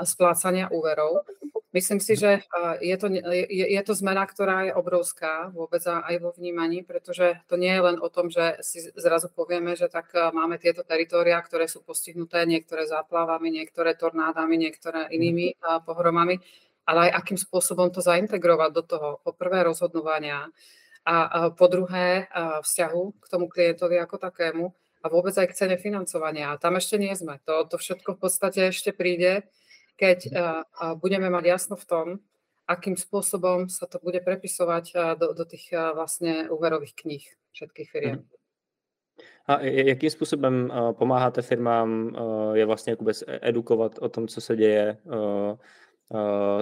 splácania 0.04 0.70
úverov. 0.70 1.26
Myslím 1.70 2.02
si, 2.02 2.18
že 2.18 2.42
je 2.82 2.96
to, 2.98 3.06
je, 3.14 3.66
je 3.70 3.82
to 3.86 3.94
zmena, 3.94 4.26
ktorá 4.26 4.66
je 4.66 4.72
obrovská 4.74 5.54
vôbec 5.54 5.78
aj 5.86 6.18
vo 6.18 6.34
vnímaní, 6.34 6.82
pretože 6.82 7.38
to 7.46 7.54
nie 7.54 7.70
je 7.70 7.82
len 7.86 8.02
o 8.02 8.10
tom, 8.10 8.26
že 8.26 8.58
si 8.58 8.90
zrazu 8.98 9.30
povieme, 9.30 9.78
že 9.78 9.86
tak 9.86 10.10
máme 10.34 10.58
tieto 10.58 10.82
teritória, 10.82 11.38
ktoré 11.38 11.70
sú 11.70 11.86
postihnuté, 11.86 12.42
niektoré 12.42 12.90
záplavami, 12.90 13.54
niektoré 13.54 13.94
tornádami, 13.94 14.58
niektoré 14.58 15.14
inými 15.14 15.62
pohromami, 15.86 16.42
ale 16.90 17.06
aj 17.06 17.22
akým 17.22 17.38
spôsobom 17.38 17.94
to 17.94 18.02
zaintegrovať 18.02 18.70
do 18.74 18.82
toho, 18.82 19.08
po 19.22 19.30
prvé 19.30 19.62
rozhodnovania 19.62 20.50
a 21.06 21.48
po 21.54 21.70
druhé 21.70 22.26
vzťahu 22.66 23.02
k 23.22 23.26
tomu 23.30 23.46
klientovi 23.46 23.94
ako 24.02 24.18
takému 24.18 24.74
a 25.02 25.08
vôbec 25.08 25.32
aj 25.38 25.48
k 25.48 25.56
cene 25.56 25.76
financovania. 25.80 26.52
A 26.52 26.60
tam 26.60 26.76
ešte 26.76 27.00
nie 27.00 27.12
sme. 27.16 27.40
To, 27.48 27.64
to 27.64 27.76
všetko 27.80 28.14
v 28.14 28.20
podstate 28.20 28.60
ešte 28.68 28.92
príde, 28.92 29.48
keď 29.96 30.18
uh, 30.28 30.64
budeme 30.96 31.30
mať 31.30 31.44
jasno 31.44 31.76
v 31.76 31.84
tom, 31.84 32.06
akým 32.68 32.96
spôsobom 32.96 33.68
sa 33.68 33.86
to 33.86 33.98
bude 33.98 34.20
prepisovať 34.24 34.84
uh, 34.94 35.00
do, 35.16 35.32
do 35.32 35.44
tých 35.44 35.72
uh, 35.72 35.92
vlastne 35.96 36.48
úverových 36.48 36.94
kníh 36.94 37.24
všetkých 37.52 37.90
firiem. 37.90 38.16
Mhm. 38.16 38.40
A 39.46 39.60
jakým 39.60 40.10
způsobem 40.10 40.72
pomáháte 40.98 41.42
firmám 41.42 42.16
je 42.54 42.66
vlastně 42.66 42.94
vůbec 42.94 43.24
edukovat 43.26 43.98
o 43.98 44.08
tom, 44.08 44.28
co 44.28 44.40
se 44.40 44.56
děje? 44.56 44.96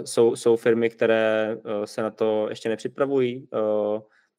Jsou, 0.04 0.36
jsou 0.36 0.56
firmy, 0.56 0.90
které 0.90 1.56
se 1.84 2.02
na 2.02 2.10
to 2.10 2.46
ještě 2.48 2.68
nepřipravují? 2.68 3.48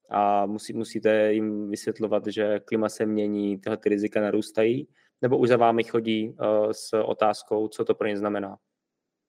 A 0.09 0.45
musí, 0.45 0.73
musíte 0.73 1.33
jim 1.33 1.69
vysvětlovat, 1.69 2.27
že 2.27 2.59
klima 2.59 2.89
se 2.89 3.05
mění, 3.05 3.57
tyhle 3.57 3.77
ty 3.77 3.89
rizika 3.89 4.21
narůstají, 4.21 4.87
nebo 5.21 5.37
už 5.37 5.49
za 5.49 5.57
vámi 5.57 5.83
chodí 5.83 6.29
uh, 6.29 6.71
s 6.71 6.93
otázkou, 6.93 7.67
co 7.67 7.85
to 7.85 7.95
pro 7.95 8.07
ně 8.07 8.17
znamená? 8.17 8.57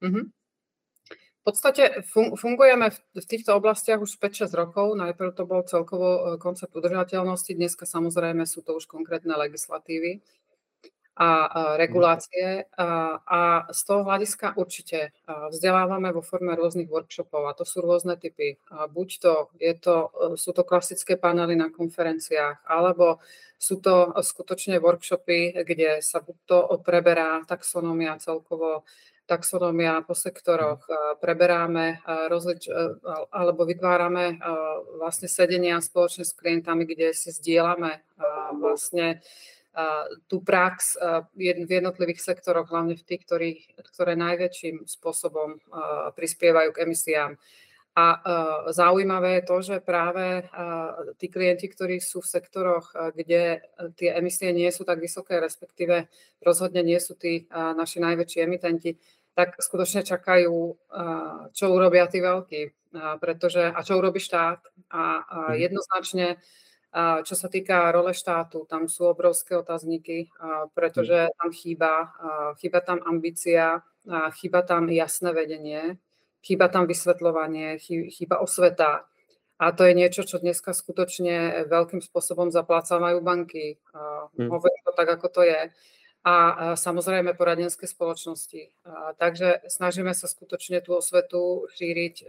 Mm-hmm. 0.02 0.30
V 1.40 1.44
podstate 1.44 2.04
fungujeme 2.36 2.90
v 2.92 3.26
týchto 3.26 3.56
oblastiach 3.56 4.00
už 4.00 4.20
5-6 4.20 4.52
rokov. 4.52 4.92
Najprv 4.92 5.32
to 5.32 5.48
bol 5.48 5.64
celkovo 5.64 6.36
e, 6.36 6.36
koncept 6.36 6.76
udržateľnosti, 6.76 7.56
dneska 7.56 7.88
samozrejme 7.88 8.44
sú 8.44 8.60
to 8.60 8.76
už 8.76 8.84
konkrétne 8.84 9.32
legislatívy 9.32 10.20
a 11.20 11.76
regulácie. 11.76 12.64
A, 12.80 13.68
z 13.68 13.80
toho 13.84 14.08
hľadiska 14.08 14.56
určite 14.56 15.12
vzdelávame 15.28 16.16
vo 16.16 16.24
forme 16.24 16.56
rôznych 16.56 16.88
workshopov 16.88 17.44
a 17.44 17.52
to 17.52 17.68
sú 17.68 17.84
rôzne 17.84 18.16
typy. 18.16 18.56
Buď 18.88 19.08
to, 19.20 19.34
je 19.60 19.74
to, 19.76 20.08
sú 20.40 20.56
to 20.56 20.64
klasické 20.64 21.20
panely 21.20 21.60
na 21.60 21.68
konferenciách, 21.68 22.64
alebo 22.64 23.20
sú 23.60 23.84
to 23.84 24.16
skutočne 24.16 24.80
workshopy, 24.80 25.60
kde 25.60 26.00
sa 26.00 26.24
buď 26.24 26.36
to 26.48 26.58
preberá 26.80 27.44
taxonomia 27.44 28.16
celkovo, 28.16 28.88
taxonomia 29.28 30.00
po 30.00 30.16
sektoroch, 30.16 30.88
preberáme 31.20 32.00
rozlič, 32.32 32.72
alebo 33.28 33.68
vytvárame 33.68 34.40
vlastne 34.96 35.28
sedenia 35.28 35.76
spoločne 35.84 36.24
s 36.24 36.32
klientami, 36.32 36.88
kde 36.88 37.12
si 37.12 37.28
zdieľame 37.28 38.00
vlastne 38.56 39.20
tú 40.26 40.42
prax 40.42 40.98
v 41.38 41.70
jednotlivých 41.70 42.20
sektoroch, 42.20 42.68
hlavne 42.70 42.98
v 42.98 43.06
tých, 43.06 43.22
ktorí, 43.22 43.50
ktoré 43.94 44.18
najväčším 44.18 44.86
spôsobom 44.86 45.62
prispievajú 46.18 46.70
k 46.74 46.82
emisiám. 46.82 47.32
A 47.94 48.22
zaujímavé 48.70 49.42
je 49.42 49.46
to, 49.46 49.56
že 49.62 49.76
práve 49.82 50.46
tí 51.18 51.26
klienti, 51.26 51.66
ktorí 51.66 51.98
sú 51.98 52.22
v 52.22 52.30
sektoroch, 52.38 52.94
kde 53.14 53.66
tie 53.98 54.10
emisie 54.14 54.54
nie 54.54 54.70
sú 54.70 54.86
tak 54.86 55.02
vysoké, 55.02 55.42
respektíve 55.42 56.06
rozhodne 56.38 56.86
nie 56.86 56.98
sú 57.02 57.18
tí 57.18 57.50
naši 57.50 57.98
najväčší 57.98 58.46
emitenti, 58.46 58.94
tak 59.34 59.58
skutočne 59.58 60.06
čakajú, 60.06 60.54
čo 61.50 61.64
urobia 61.70 62.06
tí 62.06 62.22
veľkí, 62.22 62.92
pretože, 63.18 63.70
a 63.70 63.80
čo 63.82 63.98
urobí 63.98 64.22
štát. 64.22 64.62
A 64.90 65.02
mhm. 65.22 65.54
jednoznačne 65.58 66.26
čo 67.22 67.34
sa 67.38 67.46
týka 67.46 67.86
role 67.94 68.10
štátu, 68.10 68.66
tam 68.66 68.90
sú 68.90 69.06
obrovské 69.06 69.54
otázniky, 69.54 70.26
pretože 70.74 71.30
hm. 71.30 71.32
tam 71.38 71.50
chýba, 71.54 71.92
chýba 72.58 72.80
tam 72.82 72.98
ambícia, 73.06 73.86
chýba 74.34 74.66
tam 74.66 74.90
jasné 74.90 75.30
vedenie, 75.30 75.82
chýba 76.42 76.66
tam 76.66 76.90
vysvetľovanie, 76.90 77.78
chýba 78.10 78.42
osveta. 78.42 79.06
A 79.60 79.76
to 79.76 79.84
je 79.84 79.92
niečo, 79.92 80.24
čo 80.24 80.40
dneska 80.40 80.72
skutočne 80.72 81.68
veľkým 81.68 82.00
spôsobom 82.00 82.48
zaplácavajú 82.48 83.20
banky. 83.20 83.76
Hmm. 84.34 84.48
Hovorím 84.48 84.82
to 84.88 84.92
tak, 84.96 85.08
ako 85.20 85.28
to 85.28 85.42
je. 85.44 85.68
A 86.24 86.34
samozrejme 86.76 87.36
poradenské 87.36 87.84
spoločnosti. 87.84 88.72
Takže 89.20 89.68
snažíme 89.68 90.12
sa 90.16 90.28
skutočne 90.28 90.80
tú 90.80 90.96
osvetu 90.96 91.68
šíriť 91.76 92.24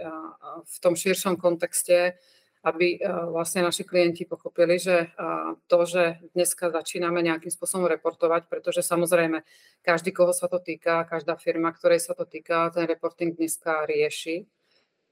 v 0.63 0.75
tom 0.84 0.96
širšom 0.96 1.39
kontexte, 1.39 2.20
aby 2.62 2.98
eh, 2.98 3.10
vlastne 3.34 3.65
naši 3.65 3.82
klienti 3.82 4.30
pochopili, 4.30 4.77
že 4.77 5.10
eh, 5.10 5.51
to, 5.65 5.80
že 5.86 6.22
dneska 6.38 6.70
začíname 6.70 7.25
nejakým 7.25 7.50
spôsobom 7.50 7.89
reportovať, 7.89 8.46
pretože 8.46 8.86
samozrejme 8.86 9.41
každý, 9.82 10.13
koho 10.13 10.34
sa 10.34 10.46
to 10.46 10.62
týka, 10.62 11.03
každá 11.10 11.36
firma, 11.41 11.74
ktorej 11.74 12.06
sa 12.06 12.13
to 12.13 12.25
týka, 12.30 12.70
ten 12.70 12.86
reporting 12.86 13.34
dneska 13.34 13.89
rieši. 13.89 14.46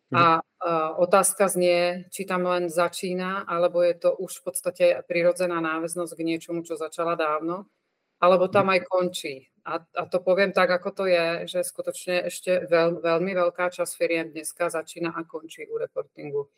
Mhm. 0.09 0.17
A 0.17 0.41
uh, 0.41 0.97
otázka 1.05 1.45
znie, 1.53 2.09
či 2.09 2.25
tam 2.25 2.41
len 2.49 2.65
začína, 2.65 3.45
alebo 3.45 3.85
je 3.85 3.93
to 3.93 4.09
už 4.17 4.41
v 4.41 4.43
podstate 4.49 4.85
prirodzená 5.05 5.61
náväznosť 5.61 6.17
k 6.17 6.25
niečomu, 6.25 6.65
čo 6.65 6.81
začala 6.81 7.13
dávno, 7.13 7.69
alebo 8.17 8.49
tam 8.49 8.69
mhm. 8.69 8.73
aj 8.73 8.79
končí. 8.89 9.35
A, 9.69 9.85
a 9.85 10.09
to 10.09 10.17
poviem 10.25 10.49
tak, 10.49 10.73
ako 10.73 10.89
to 10.89 11.05
je, 11.05 11.45
že 11.45 11.61
skutočne 11.61 12.25
ešte 12.25 12.65
veľ, 12.65 13.05
veľmi 13.05 13.37
veľká 13.37 13.69
časť 13.69 13.91
firiem 13.93 14.33
dneska 14.33 14.73
začína 14.73 15.13
a 15.13 15.21
končí 15.29 15.69
u 15.69 15.77
reportingu. 15.77 16.49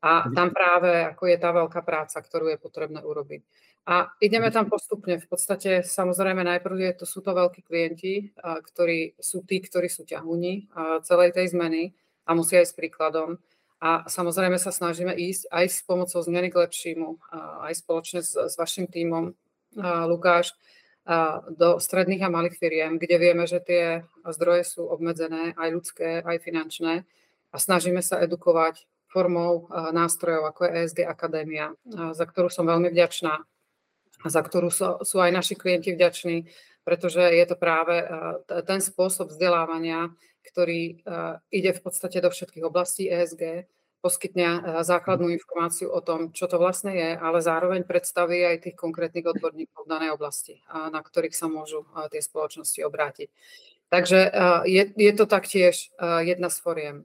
A 0.00 0.32
tam 0.32 0.56
práve 0.56 1.12
ako 1.12 1.28
je 1.28 1.36
tá 1.36 1.52
veľká 1.52 1.84
práca, 1.84 2.16
ktorú 2.20 2.48
je 2.48 2.56
potrebné 2.56 3.04
urobiť. 3.04 3.44
A 3.88 4.12
ideme 4.20 4.48
tam 4.48 4.68
postupne. 4.68 5.20
V 5.20 5.28
podstate 5.28 5.84
samozrejme 5.84 6.40
najprv 6.44 6.76
je, 6.80 6.90
to 7.00 7.06
sú 7.08 7.20
to 7.20 7.36
veľkí 7.36 7.64
klienti, 7.64 8.32
ktorí 8.40 9.20
sú 9.20 9.44
tí, 9.44 9.60
ktorí 9.60 9.88
sú 9.92 10.08
ťahúni 10.08 10.72
celej 11.04 11.36
tej 11.36 11.52
zmeny 11.52 11.92
a 12.24 12.32
musia 12.32 12.64
ísť 12.64 12.76
príkladom. 12.76 13.40
A 13.80 14.04
samozrejme 14.04 14.60
sa 14.60 14.72
snažíme 14.72 15.16
ísť 15.16 15.48
aj 15.48 15.64
s 15.68 15.80
pomocou 15.88 16.20
zmeny 16.20 16.52
k 16.52 16.60
lepšímu, 16.60 17.32
aj 17.64 17.80
spoločne 17.80 18.20
s, 18.20 18.36
s 18.36 18.54
vašim 18.60 18.84
tímom, 18.84 19.32
Lukáš, 19.80 20.52
do 21.56 21.80
stredných 21.80 22.20
a 22.20 22.28
malých 22.28 22.60
firiem, 22.60 23.00
kde 23.00 23.16
vieme, 23.16 23.48
že 23.48 23.64
tie 23.64 24.04
zdroje 24.28 24.68
sú 24.68 24.84
obmedzené, 24.84 25.56
aj 25.56 25.68
ľudské, 25.72 26.20
aj 26.20 26.44
finančné 26.44 27.08
a 27.50 27.56
snažíme 27.56 28.04
sa 28.04 28.20
edukovať 28.20 28.84
formou 29.10 29.66
nástrojov, 29.70 30.54
ako 30.54 30.60
je 30.64 30.70
ESG 30.86 30.98
Akadémia, 31.02 31.74
za 32.14 32.24
ktorú 32.24 32.46
som 32.46 32.62
veľmi 32.62 32.94
vďačná 32.94 33.34
a 34.20 34.26
za 34.30 34.42
ktorú 34.42 34.70
sú, 34.70 35.16
aj 35.18 35.34
naši 35.34 35.58
klienti 35.58 35.90
vďační, 35.90 36.46
pretože 36.86 37.18
je 37.18 37.44
to 37.50 37.58
práve 37.58 38.06
ten 38.46 38.78
spôsob 38.78 39.34
vzdelávania, 39.34 40.14
ktorý 40.46 41.02
ide 41.50 41.70
v 41.74 41.80
podstate 41.82 42.22
do 42.22 42.30
všetkých 42.30 42.62
oblastí 42.62 43.10
ESG, 43.10 43.66
poskytne 44.00 44.48
eh, 44.48 44.60
základnú 44.82 45.30
mhm. 45.30 45.36
informáciu 45.36 45.88
o 45.92 46.00
tom, 46.00 46.32
čo 46.32 46.48
to 46.48 46.56
vlastne 46.56 46.96
je, 46.96 47.10
ale 47.14 47.44
zároveň 47.44 47.84
predstaví 47.84 48.40
aj 48.42 48.68
tých 48.68 48.76
konkrétnych 48.76 49.28
odborníkov 49.28 49.86
v 49.86 49.92
danej 49.92 50.10
oblasti, 50.16 50.64
na 50.72 51.00
ktorých 51.04 51.36
sa 51.36 51.46
môžu 51.46 51.84
eh, 51.84 52.08
tie 52.10 52.24
spoločnosti 52.24 52.80
obrátiť. 52.82 53.28
Takže 53.92 54.18
eh, 54.18 54.60
je, 54.66 54.82
je 54.96 55.12
to 55.14 55.24
taktiež 55.28 55.92
jedna 56.00 56.48
z 56.48 56.58
foriem. 56.58 56.96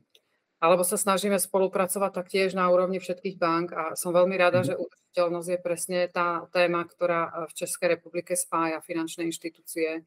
Alebo 0.64 0.88
sa 0.88 0.96
snažíme 0.96 1.36
spolupracovať 1.36 2.12
taktiež 2.16 2.56
na 2.56 2.72
úrovni 2.72 3.04
všetkých 3.04 3.36
bank 3.36 3.76
a 3.76 3.84
som 4.00 4.16
veľmi 4.16 4.36
rada, 4.40 4.64
mhm. 4.64 4.68
že 4.68 4.80
udržiteľnosť 4.80 5.50
je 5.52 5.60
presne 5.60 6.00
tá 6.08 6.48
téma, 6.52 6.84
ktorá 6.88 7.48
v 7.48 7.54
Českej 7.54 8.00
republike 8.00 8.34
spája 8.40 8.80
finančné 8.80 9.28
inštitúcie 9.28 10.04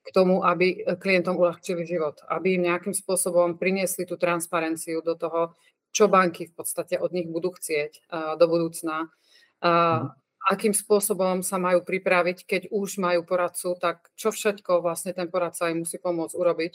k 0.00 0.08
tomu, 0.16 0.40
aby 0.40 0.80
klientom 0.96 1.36
uľahčili 1.36 1.84
život, 1.84 2.24
aby 2.32 2.56
im 2.56 2.72
nejakým 2.72 2.96
spôsobom 2.96 3.60
priniesli 3.60 4.08
tú 4.08 4.16
transparenciu 4.16 5.04
do 5.04 5.12
toho, 5.12 5.52
čo 5.92 6.08
banky 6.08 6.48
v 6.48 6.56
podstate 6.56 6.96
od 6.96 7.12
nich 7.12 7.28
budú 7.28 7.52
chcieť 7.52 8.08
do 8.40 8.46
budúcna. 8.48 9.12
Mhm. 9.60 10.16
Akým 10.40 10.72
spôsobom 10.72 11.44
sa 11.44 11.60
majú 11.60 11.84
pripraviť, 11.84 12.48
keď 12.48 12.62
už 12.72 12.96
majú 12.96 13.28
poradcu, 13.28 13.76
tak 13.76 14.08
čo 14.16 14.32
všetko 14.32 14.80
vlastne 14.80 15.12
ten 15.12 15.28
poradca 15.28 15.68
im 15.68 15.84
musí 15.84 16.00
pomôcť 16.00 16.32
urobiť, 16.32 16.74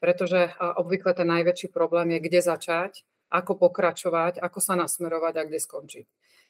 pretože 0.00 0.50
obvykle 0.76 1.14
ten 1.14 1.26
najväčší 1.26 1.68
problém 1.68 2.10
je, 2.10 2.20
kde 2.20 2.40
začať, 2.42 2.92
ako 3.28 3.68
pokračovať, 3.68 4.40
ako 4.40 4.58
sa 4.60 4.74
nasmerovať 4.74 5.34
a 5.36 5.42
kde 5.44 5.60
skončiť. 5.60 6.06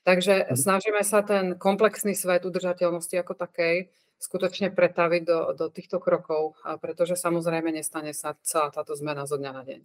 Takže 0.06 0.34
mhm. 0.34 0.56
snažíme 0.56 1.02
sa 1.04 1.22
ten 1.22 1.58
komplexný 1.58 2.14
svet 2.14 2.44
udržateľnosti 2.44 3.16
ako 3.18 3.34
takej 3.34 3.90
skutočne 4.18 4.74
pretaviť 4.74 5.22
do, 5.22 5.38
do 5.54 5.66
týchto 5.70 6.02
krokov, 6.02 6.58
pretože 6.82 7.14
samozrejme 7.14 7.70
nestane 7.70 8.10
sa 8.10 8.34
celá 8.42 8.70
táto 8.74 8.98
zmena 8.98 9.26
zo 9.30 9.38
dňa 9.38 9.52
na 9.54 9.62
deň. 9.62 9.80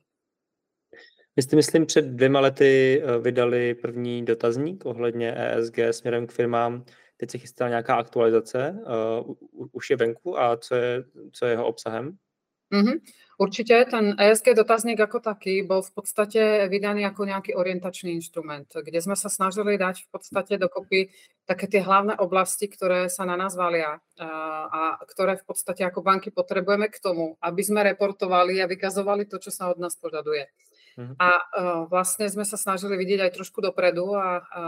Vy 1.35 1.41
jste, 1.41 1.55
myslím, 1.55 1.85
před 1.85 2.05
dvěma 2.05 2.39
lety 2.39 3.01
eh, 3.01 3.19
vydali 3.19 3.75
první 3.75 4.25
dotazník 4.25 4.85
ohledně 4.85 5.35
ESG 5.37 5.77
směrem 5.91 6.27
k 6.27 6.31
firmám. 6.31 6.85
Teď 7.17 7.31
se 7.31 7.37
chystá 7.37 7.69
nějaká 7.69 7.95
aktualizace, 7.95 8.75
uh, 9.25 9.35
už 9.71 9.89
je 9.89 9.95
venku 9.95 10.39
a 10.39 10.57
co 10.57 10.75
je, 10.75 11.03
co 11.31 11.45
je 11.45 11.51
jeho 11.51 11.65
obsahem? 11.65 12.17
Mm-hmm. 12.73 12.97
Určite 13.41 13.75
ten 13.89 14.13
ESG 14.13 14.53
dotazník 14.53 15.01
ako 15.01 15.17
taký 15.17 15.65
bol 15.65 15.81
v 15.81 15.91
podstate 15.93 16.69
vydaný 16.69 17.01
ako 17.09 17.25
nejaký 17.25 17.57
orientačný 17.57 18.13
inštrument, 18.13 18.69
kde 18.69 18.99
sme 19.01 19.17
sa 19.17 19.25
snažili 19.25 19.73
dať 19.73 20.05
v 20.05 20.09
podstate 20.13 20.61
dokopy 20.61 21.09
také 21.49 21.65
tie 21.65 21.81
hlavné 21.81 22.13
oblasti, 22.21 22.69
ktoré 22.69 23.09
sa 23.09 23.25
na 23.25 23.33
nás 23.33 23.57
valia 23.57 23.97
a, 24.21 25.01
ktoré 25.09 25.41
v 25.41 25.45
podstate 25.49 25.81
ako 25.81 26.05
banky 26.05 26.29
potrebujeme 26.29 26.93
k 26.93 27.01
tomu, 27.01 27.33
aby 27.41 27.61
sme 27.65 27.81
reportovali 27.81 28.61
a 28.61 28.69
vykazovali 28.69 29.25
to, 29.25 29.41
čo 29.41 29.49
sa 29.49 29.73
od 29.73 29.81
nás 29.81 29.97
požaduje. 29.97 30.45
Mhm. 30.93 31.17
A 31.17 31.29
uh, 31.33 31.41
vlastne 31.89 32.29
sme 32.29 32.45
sa 32.45 32.53
snažili 32.53 32.93
vidieť 33.01 33.25
aj 33.25 33.35
trošku 33.41 33.65
dopredu 33.65 34.13
a, 34.13 34.45
a 34.45 34.61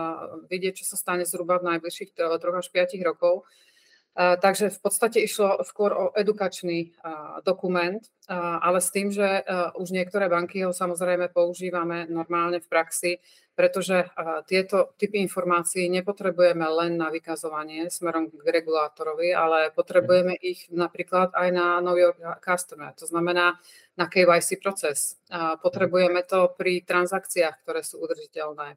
vidieť, 0.50 0.82
čo 0.82 0.86
sa 0.90 0.98
stane 0.98 1.22
zhruba 1.22 1.62
v 1.62 1.78
najbližších 1.78 2.18
troch 2.18 2.58
až 2.58 2.68
5 2.74 2.98
rokov. 3.06 3.46
Uh, 4.15 4.39
takže 4.39 4.72
v 4.72 4.79
podstate 4.79 5.19
išlo 5.19 5.60
skôr 5.67 5.91
o 5.91 6.05
edukačný 6.15 6.95
uh, 7.03 7.43
dokument, 7.43 8.00
uh, 8.31 8.63
ale 8.63 8.79
s 8.79 8.88
tým, 8.88 9.12
že 9.12 9.43
už 9.75 9.91
niektoré 9.91 10.31
banky 10.31 10.63
ho 10.63 10.72
samozrejme 10.72 11.36
používame 11.36 12.07
normálne 12.07 12.63
v 12.63 12.67
praxi 12.72 13.12
pretože 13.55 14.12
tieto 14.51 14.91
typy 15.00 15.24
informácií 15.24 15.88
nepotrebujeme 15.88 16.67
len 16.67 16.99
na 16.99 17.08
vykazovanie 17.08 17.88
smerom 17.88 18.28
k 18.28 18.43
regulátorovi, 18.43 19.32
ale 19.32 19.71
potrebujeme 19.71 20.36
ich 20.36 20.67
napríklad 20.67 21.32
aj 21.32 21.49
na 21.56 21.80
Know 21.80 21.95
Your 21.95 22.19
Customer, 22.43 22.91
to 22.99 23.08
znamená 23.08 23.56
na 23.95 24.06
KYC 24.12 24.60
proces. 24.60 25.15
Potrebujeme 25.63 26.28
to 26.28 26.51
pri 26.51 26.84
transakciách, 26.84 27.63
ktoré 27.63 27.80
sú 27.80 28.04
udržiteľné. 28.04 28.75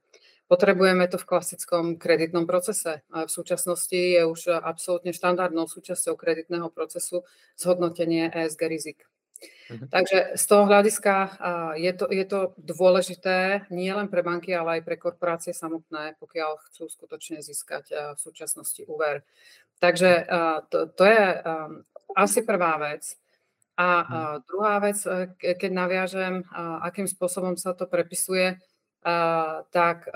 Potrebujeme 0.48 1.04
to 1.12 1.20
v 1.20 1.28
klasickom 1.28 2.00
kreditnom 2.00 2.48
procese. 2.48 3.04
V 3.12 3.28
súčasnosti 3.28 3.92
je 3.92 4.24
už 4.24 4.48
absolútne 4.64 5.12
štandardnou 5.12 5.68
súčasťou 5.68 6.16
kreditného 6.16 6.72
procesu 6.72 7.28
zhodnotenie 7.60 8.32
ESG 8.32 8.62
rizik. 8.64 8.98
Mhm. 9.70 9.92
Takže 9.92 10.18
z 10.34 10.44
toho 10.48 10.64
hľadiska 10.66 11.14
je 11.76 11.92
to, 11.92 12.04
je 12.08 12.24
to 12.24 12.40
dôležité 12.56 13.68
nie 13.68 13.92
len 13.92 14.08
pre 14.08 14.24
banky, 14.24 14.56
ale 14.56 14.80
aj 14.80 14.82
pre 14.88 14.96
korporácie 14.96 15.52
samotné, 15.52 16.16
pokiaľ 16.16 16.58
chcú 16.72 16.88
skutočne 16.88 17.44
získať 17.44 18.16
v 18.16 18.18
súčasnosti 18.18 18.82
úver. 18.88 19.22
Takže 19.78 20.26
to, 20.72 20.90
to 20.90 21.04
je 21.04 21.24
asi 22.16 22.40
prvá 22.42 22.80
vec. 22.80 23.04
A 23.78 24.02
mhm. 24.02 24.42
druhá 24.50 24.82
vec, 24.82 24.98
e, 25.06 25.30
keď 25.38 25.70
naviažem, 25.70 26.42
akým 26.82 27.06
spôsobom 27.06 27.54
sa 27.54 27.78
to 27.78 27.86
prepisuje, 27.86 28.58
tak 29.70 30.10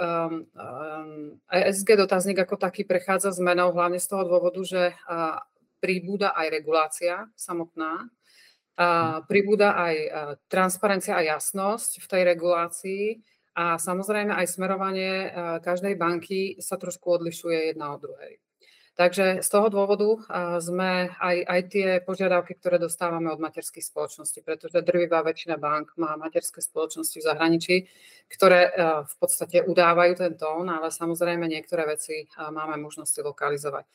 ESG 1.48 1.88
dotazník 1.96 2.42
ako 2.42 2.58
taký 2.58 2.82
prechádza 2.82 3.30
zmenou 3.32 3.70
hlavne 3.72 4.02
z 4.02 4.06
toho 4.10 4.26
dôvodu, 4.26 4.60
že 4.66 4.92
príbúda 5.78 6.34
aj 6.34 6.46
regulácia 6.50 7.26
samotná, 7.34 8.10
Hm. 8.72 9.28
pribúda 9.28 9.76
aj 9.76 9.96
transparencia 10.48 11.20
a 11.20 11.26
jasnosť 11.36 12.00
v 12.00 12.06
tej 12.08 12.22
regulácii 12.24 13.04
a 13.52 13.76
samozrejme 13.76 14.32
aj 14.32 14.46
smerovanie 14.48 15.28
každej 15.60 16.00
banky 16.00 16.56
sa 16.56 16.80
trošku 16.80 17.20
odlišuje 17.20 17.68
jedna 17.68 17.92
od 17.92 18.00
druhej. 18.00 18.40
Takže 18.92 19.40
z 19.40 19.48
toho 19.48 19.72
dôvodu 19.72 20.20
sme 20.60 21.16
aj, 21.16 21.36
aj 21.48 21.60
tie 21.72 21.88
požiadavky, 22.04 22.60
ktoré 22.60 22.76
dostávame 22.76 23.32
od 23.32 23.40
materských 23.40 23.88
spoločností, 23.88 24.44
pretože 24.44 24.84
drvivá 24.84 25.24
väčšina 25.24 25.56
bank 25.56 25.96
má 25.96 26.12
materské 26.20 26.60
spoločnosti 26.60 27.16
v 27.16 27.24
zahraničí, 27.24 27.76
ktoré 28.28 28.68
v 29.08 29.14
podstate 29.16 29.64
udávajú 29.64 30.12
ten 30.20 30.36
tón, 30.36 30.68
ale 30.68 30.92
samozrejme 30.92 31.48
niektoré 31.48 31.88
veci 31.88 32.28
máme 32.36 32.76
možnosti 32.76 33.16
lokalizovať. 33.16 33.88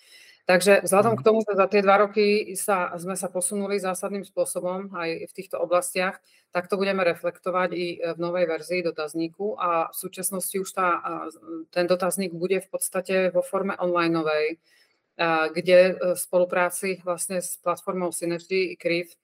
Takže 0.47 0.88
vzhľadom 0.88 1.19
k 1.19 1.23
mhm. 1.23 1.27
tomu, 1.27 1.39
že 1.43 1.60
za 1.60 1.67
tie 1.67 1.83
dva 1.83 2.07
roky 2.07 2.55
sa, 2.55 2.95
sme 2.95 3.19
sa 3.19 3.27
posunuli 3.27 3.83
zásadným 3.83 4.23
spôsobom 4.23 4.95
aj 4.95 5.27
v 5.27 5.36
týchto 5.36 5.60
oblastiach, 5.60 6.23
tak 6.55 6.71
to 6.71 6.79
budeme 6.79 7.03
reflektovať 7.03 7.69
i 7.75 7.99
v 7.99 8.17
novej 8.17 8.47
verzii 8.47 8.79
dotazníku 8.79 9.60
a 9.60 9.91
v 9.91 9.95
súčasnosti 9.99 10.55
už 10.55 10.69
tá, 10.71 11.03
ten 11.75 11.83
dotazník 11.83 12.31
bude 12.31 12.63
v 12.63 12.69
podstate 12.71 13.27
vo 13.36 13.43
forme 13.43 13.75
onlineovej, 13.75 14.55
kde 15.51 15.79
e, 15.91 15.93
v 16.13 16.19
spolupráci 16.19 17.03
vlastne 17.03 17.43
s 17.43 17.57
platformou 17.60 18.13
Synergy 18.13 18.71
i 18.71 18.79
KRIV 18.79 19.17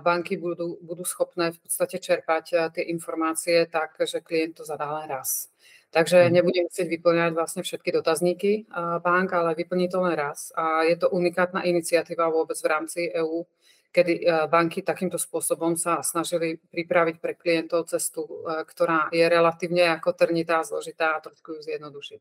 banky 0.00 0.40
budú, 0.40 0.80
budú 0.80 1.04
schopné 1.04 1.52
v 1.52 1.58
podstate 1.60 2.00
čerpať 2.00 2.44
e, 2.52 2.56
tie 2.72 2.84
informácie 2.88 3.68
tak, 3.68 4.00
že 4.00 4.24
klient 4.24 4.56
to 4.56 4.64
zadá 4.64 4.88
len 4.96 5.12
raz. 5.12 5.52
Takže 5.88 6.28
mhm. 6.28 6.32
nebudem 6.32 6.64
musieť 6.68 6.88
vyplňať 6.88 7.32
vlastne 7.32 7.62
všetky 7.64 7.90
dotazníky 7.96 8.52
bank, 9.00 9.32
ale 9.32 9.56
vyplní 9.56 9.88
to 9.88 10.04
len 10.04 10.14
raz. 10.14 10.52
A 10.52 10.84
je 10.84 10.96
to 11.00 11.08
unikátna 11.08 11.64
iniciatíva 11.64 12.28
vôbec 12.28 12.60
v 12.60 12.68
rámci 12.68 13.00
EÚ, 13.08 13.48
kedy 13.88 14.28
banky 14.52 14.84
takýmto 14.84 15.16
spôsobom 15.16 15.72
sa 15.80 16.04
snažili 16.04 16.60
pripraviť 16.60 17.16
pre 17.24 17.32
klientov 17.32 17.88
cestu, 17.88 18.28
ktorá 18.44 19.08
je 19.08 19.24
relatívne 19.24 19.96
ako 19.96 20.12
trnitá, 20.12 20.60
zložitá 20.60 21.16
a 21.16 21.24
trošku 21.24 21.56
ju 21.56 21.60
zjednodušiť. 21.64 22.20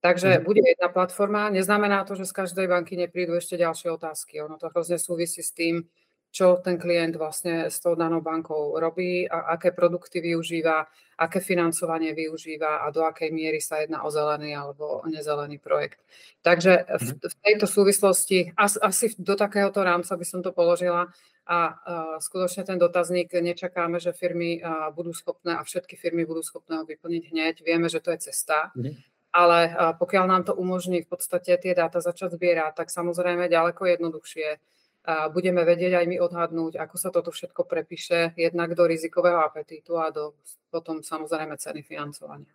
Takže 0.00 0.40
mm. 0.40 0.44
bude 0.44 0.62
jedna 0.64 0.88
platforma. 0.88 1.52
Neznamená 1.52 2.04
to, 2.04 2.16
že 2.16 2.24
z 2.24 2.32
každej 2.32 2.66
banky 2.66 2.96
neprídu 2.96 3.36
ešte 3.36 3.60
ďalšie 3.60 3.92
otázky. 3.92 4.40
Ono 4.40 4.56
to 4.56 4.72
hrozne 4.72 4.96
súvisí 4.96 5.44
s 5.44 5.52
tým, 5.52 5.84
čo 6.30 6.62
ten 6.62 6.78
klient 6.78 7.18
vlastne 7.18 7.66
s 7.66 7.82
tou 7.82 7.98
danou 7.98 8.22
bankou 8.22 8.78
robí 8.78 9.26
a 9.26 9.58
aké 9.58 9.74
produkty 9.74 10.22
využíva, 10.22 10.86
aké 11.18 11.42
financovanie 11.42 12.14
využíva 12.14 12.86
a 12.86 12.90
do 12.94 13.02
akej 13.02 13.34
miery 13.34 13.58
sa 13.58 13.82
jedná 13.82 14.06
o 14.06 14.10
zelený 14.14 14.54
alebo 14.54 15.02
nezelený 15.10 15.58
projekt. 15.58 15.98
Takže 16.46 16.86
v, 16.86 17.02
mhm. 17.02 17.16
v 17.18 17.34
tejto 17.42 17.66
súvislosti 17.66 18.54
asi, 18.54 18.78
asi 18.78 19.06
do 19.18 19.34
takéhoto 19.34 19.82
rámca 19.82 20.14
by 20.14 20.24
som 20.24 20.40
to 20.40 20.54
položila 20.54 21.10
a 21.50 21.58
uh, 21.66 21.74
skutočne 22.22 22.62
ten 22.62 22.78
dotazník 22.78 23.34
nečakáme, 23.34 23.98
že 23.98 24.14
firmy 24.14 24.62
uh, 24.62 24.94
budú 24.94 25.10
schopné 25.10 25.58
a 25.58 25.66
všetky 25.66 25.98
firmy 25.98 26.22
budú 26.22 26.46
schopné 26.46 26.78
ho 26.78 26.86
vyplniť 26.86 27.22
hneď. 27.34 27.54
Vieme, 27.66 27.90
že 27.90 27.98
to 27.98 28.14
je 28.14 28.30
cesta. 28.30 28.70
Mm 28.78 29.10
ale 29.30 29.70
pokiaľ 29.98 30.24
nám 30.26 30.42
to 30.42 30.58
umožní 30.58 31.06
v 31.06 31.10
podstate 31.14 31.54
tie 31.54 31.72
dáta 31.74 32.02
začať 32.02 32.34
zbierať, 32.34 32.74
tak 32.74 32.90
samozrejme 32.90 33.46
ďaleko 33.46 33.86
jednoduchšie 33.86 34.58
a 35.04 35.28
budeme 35.28 35.64
vedieť 35.64 35.96
aj 35.96 36.06
my 36.06 36.16
odhadnúť, 36.20 36.76
ako 36.76 36.96
sa 37.00 37.08
toto 37.08 37.32
všetko 37.32 37.64
prepíše 37.64 38.36
jednak 38.36 38.76
do 38.76 38.84
rizikového 38.84 39.40
apetítu 39.40 39.96
a 39.96 40.12
do 40.12 40.36
potom 40.68 41.02
samozrejme 41.02 41.56
ceny 41.56 41.82
financovania. 41.82 42.52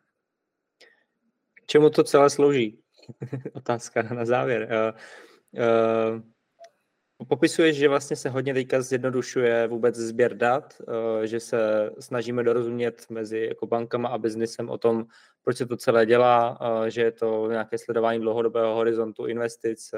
Čemu 1.66 1.90
to 1.90 2.04
celé 2.04 2.30
slouží? 2.30 2.78
Otázka 3.54 4.02
na 4.14 4.26
závěr. 4.26 4.70
Uh, 4.70 4.94
uh, 5.62 6.22
Popisuješ, 7.28 7.78
že 7.78 7.90
vlastně 7.90 8.16
se 8.16 8.30
hodně 8.30 8.54
teďka 8.54 8.82
zjednodušuje 8.82 9.68
vůbec 9.68 9.96
sběr 9.96 10.38
dat, 10.38 10.82
eh, 10.82 11.28
že 11.28 11.40
se 11.40 11.92
snažíme 12.00 12.44
dorozumět 12.44 13.06
mezi 13.10 13.50
bankama 13.66 14.10
a 14.10 14.18
biznesem 14.18 14.70
o 14.70 14.78
tom, 14.78 15.06
proč 15.44 15.58
se 15.58 15.66
to 15.66 15.78
celé 15.78 16.06
dělá, 16.06 16.60
že 16.88 17.02
je 17.02 17.12
to 17.12 17.48
nějaké 17.50 17.78
sledování 17.78 18.20
dlouhodobého 18.20 18.76
horizontu 18.76 19.26
investic, 19.26 19.92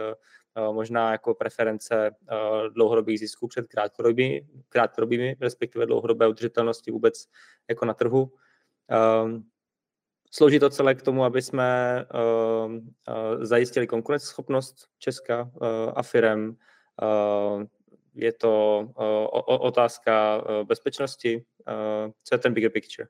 možná 0.71 1.11
jako 1.11 1.33
preference 1.33 2.11
dlouhodobých 2.73 3.19
zisků 3.19 3.47
před 3.47 3.65
krátkodobými, 4.69 5.35
respektive 5.41 5.85
dlouhodobé 5.85 6.27
udržitelnosti 6.27 6.91
vůbec 6.91 7.25
jako 7.69 7.85
na 7.85 7.93
trhu. 7.93 8.31
Ehm, 8.89 9.43
slouží 10.31 10.59
to 10.59 10.69
celé 10.69 10.95
k 10.95 11.01
tomu, 11.01 11.23
aby 11.23 11.41
jsme 11.41 12.05
ehm, 12.13 12.89
zajistili 13.41 13.87
konkurenceschopnost 13.87 14.87
Česka 14.99 15.51
a 15.95 16.03
firem, 16.03 16.57
Eh, 17.01 17.65
je 18.13 18.33
to 18.33 18.79
eh, 18.99 19.27
otázka 19.45 20.43
eh, 20.49 20.63
bezpečnosti. 20.63 21.43
Co 22.23 22.35
je 22.35 22.39
ten 22.39 22.53
bigger 22.53 22.71
picture? 22.71 23.07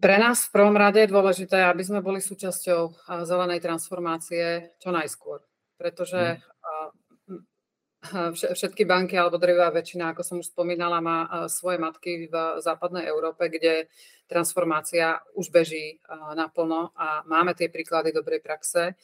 Pre 0.00 0.16
nás 0.18 0.48
v 0.48 0.52
prvom 0.54 0.76
rade 0.76 1.00
je 1.02 1.12
dôležité, 1.12 1.64
aby 1.66 1.82
sme 1.84 2.00
boli 2.04 2.20
súčasťou 2.20 3.08
zelenej 3.24 3.60
transformácie 3.60 4.76
čo 4.78 4.92
najskôr. 4.94 5.42
Pretože 5.74 6.38
hmm. 6.38 8.32
všetky 8.34 8.84
banky 8.84 9.16
alebo 9.16 9.40
drevá 9.40 9.72
väčšina, 9.72 10.12
ako 10.12 10.22
som 10.22 10.36
už 10.44 10.52
spomínala, 10.52 11.00
má 11.00 11.48
svoje 11.48 11.80
matky 11.80 12.28
v 12.28 12.36
západnej 12.60 13.08
Európe, 13.08 13.48
kde 13.48 13.88
transformácia 14.28 15.20
už 15.36 15.48
beží 15.48 16.00
naplno 16.36 16.92
a 16.96 17.24
máme 17.24 17.56
tie 17.56 17.72
príklady 17.72 18.12
dobrej 18.12 18.44
praxe. 18.44 18.96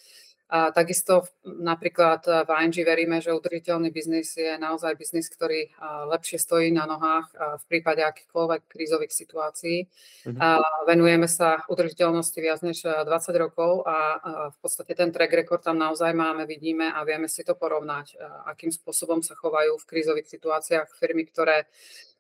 A 0.50 0.74
takisto 0.74 1.30
napríklad 1.46 2.26
v 2.26 2.50
ING 2.66 2.74
veríme, 2.82 3.22
že 3.22 3.30
udržiteľný 3.30 3.94
biznis 3.94 4.34
je 4.34 4.58
naozaj 4.58 4.98
biznis, 4.98 5.30
ktorý 5.30 5.70
lepšie 6.10 6.42
stojí 6.42 6.74
na 6.74 6.90
nohách 6.90 7.30
v 7.62 7.64
prípade 7.70 8.02
akýchkoľvek 8.02 8.66
krízových 8.66 9.14
situácií. 9.14 9.86
Mm-hmm. 10.26 10.42
A 10.42 10.58
venujeme 10.90 11.30
sa 11.30 11.62
udržiteľnosti 11.70 12.38
viac 12.42 12.66
než 12.66 12.82
20 12.82 13.06
rokov 13.38 13.86
a 13.86 14.18
v 14.50 14.58
podstate 14.58 14.98
ten 14.98 15.14
track 15.14 15.30
record 15.38 15.62
tam 15.62 15.78
naozaj 15.78 16.10
máme, 16.10 16.42
vidíme 16.50 16.90
a 16.90 16.98
vieme 17.06 17.30
si 17.30 17.46
to 17.46 17.54
porovnať, 17.54 18.18
akým 18.50 18.74
spôsobom 18.74 19.22
sa 19.22 19.38
chovajú 19.38 19.78
v 19.78 19.86
krízových 19.86 20.26
situáciách 20.26 20.98
firmy, 20.98 21.30
ktoré 21.30 21.70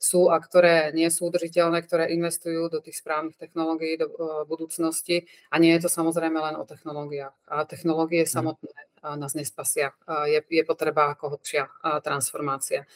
sú 0.00 0.32
a 0.32 0.40
ktoré 0.40 0.96
nie 0.96 1.12
sú 1.12 1.28
udržiteľné, 1.28 1.84
ktoré 1.84 2.08
investujú 2.16 2.72
do 2.72 2.80
tých 2.80 3.04
správnych 3.04 3.36
technológií 3.36 4.00
do 4.00 4.08
budúcnosti. 4.48 5.28
A 5.52 5.60
nie 5.60 5.76
je 5.76 5.84
to 5.84 5.90
samozrejme 5.92 6.40
len 6.40 6.56
o 6.56 6.64
technológiách. 6.64 7.36
A 7.52 7.68
technológie 7.68 8.24
mm. 8.24 8.32
samotné 8.32 8.80
nás 9.04 9.36
nespasia. 9.36 9.92
Je, 10.24 10.40
je 10.40 10.62
potreba 10.64 11.12
ako 11.12 11.36
hlbšia 11.36 11.68
transformácia. 12.00 12.88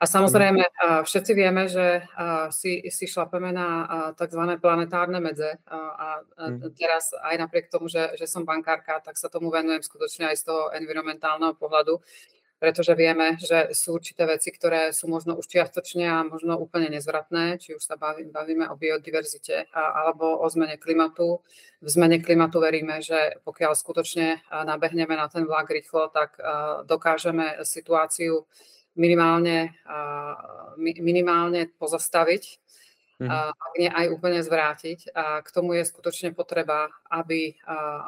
A 0.00 0.08
samozrejme, 0.08 0.64
všetci 1.04 1.32
vieme, 1.36 1.68
že 1.68 2.00
si, 2.56 2.80
si 2.88 3.04
šlapeme 3.04 3.52
na 3.52 3.84
tzv. 4.16 4.56
planetárne 4.56 5.20
medze 5.20 5.60
a 5.68 6.24
mm. 6.24 6.72
teraz 6.72 7.12
aj 7.12 7.36
napriek 7.36 7.68
tomu, 7.68 7.86
že, 7.86 8.16
že 8.16 8.24
som 8.24 8.48
bankárka, 8.48 8.98
tak 9.04 9.20
sa 9.20 9.28
tomu 9.28 9.52
venujem 9.52 9.84
skutočne 9.84 10.32
aj 10.32 10.36
z 10.40 10.44
toho 10.48 10.72
environmentálneho 10.72 11.52
pohľadu 11.52 12.00
pretože 12.60 12.92
vieme, 12.92 13.40
že 13.40 13.72
sú 13.72 13.96
určité 13.96 14.28
veci, 14.28 14.52
ktoré 14.52 14.92
sú 14.92 15.08
možno 15.08 15.32
už 15.40 15.48
čiastočne 15.48 16.04
a 16.04 16.20
možno 16.28 16.60
úplne 16.60 16.92
nezvratné, 16.92 17.56
či 17.56 17.72
už 17.72 17.80
sa 17.80 17.96
bavíme 17.96 18.68
o 18.68 18.76
biodiverzite 18.76 19.72
alebo 19.72 20.36
o 20.36 20.44
zmene 20.52 20.76
klimatu. 20.76 21.40
V 21.80 21.88
zmene 21.88 22.20
klimatu 22.20 22.60
veríme, 22.60 23.00
že 23.00 23.40
pokiaľ 23.48 23.72
skutočne 23.72 24.44
nabehneme 24.52 25.16
na 25.16 25.32
ten 25.32 25.48
vlak 25.48 25.72
rýchlo, 25.72 26.12
tak 26.12 26.36
dokážeme 26.84 27.64
situáciu 27.64 28.44
minimálne, 28.92 29.72
minimálne 30.76 31.72
pozastaviť, 31.80 32.42
mm. 33.24 33.30
ak 33.56 33.72
nie 33.80 33.88
aj 33.88 34.06
úplne 34.12 34.44
zvrátiť. 34.44 35.16
A 35.16 35.40
k 35.40 35.48
tomu 35.48 35.80
je 35.80 35.88
skutočne 35.88 36.36
potreba, 36.36 36.92
aby 37.08 37.56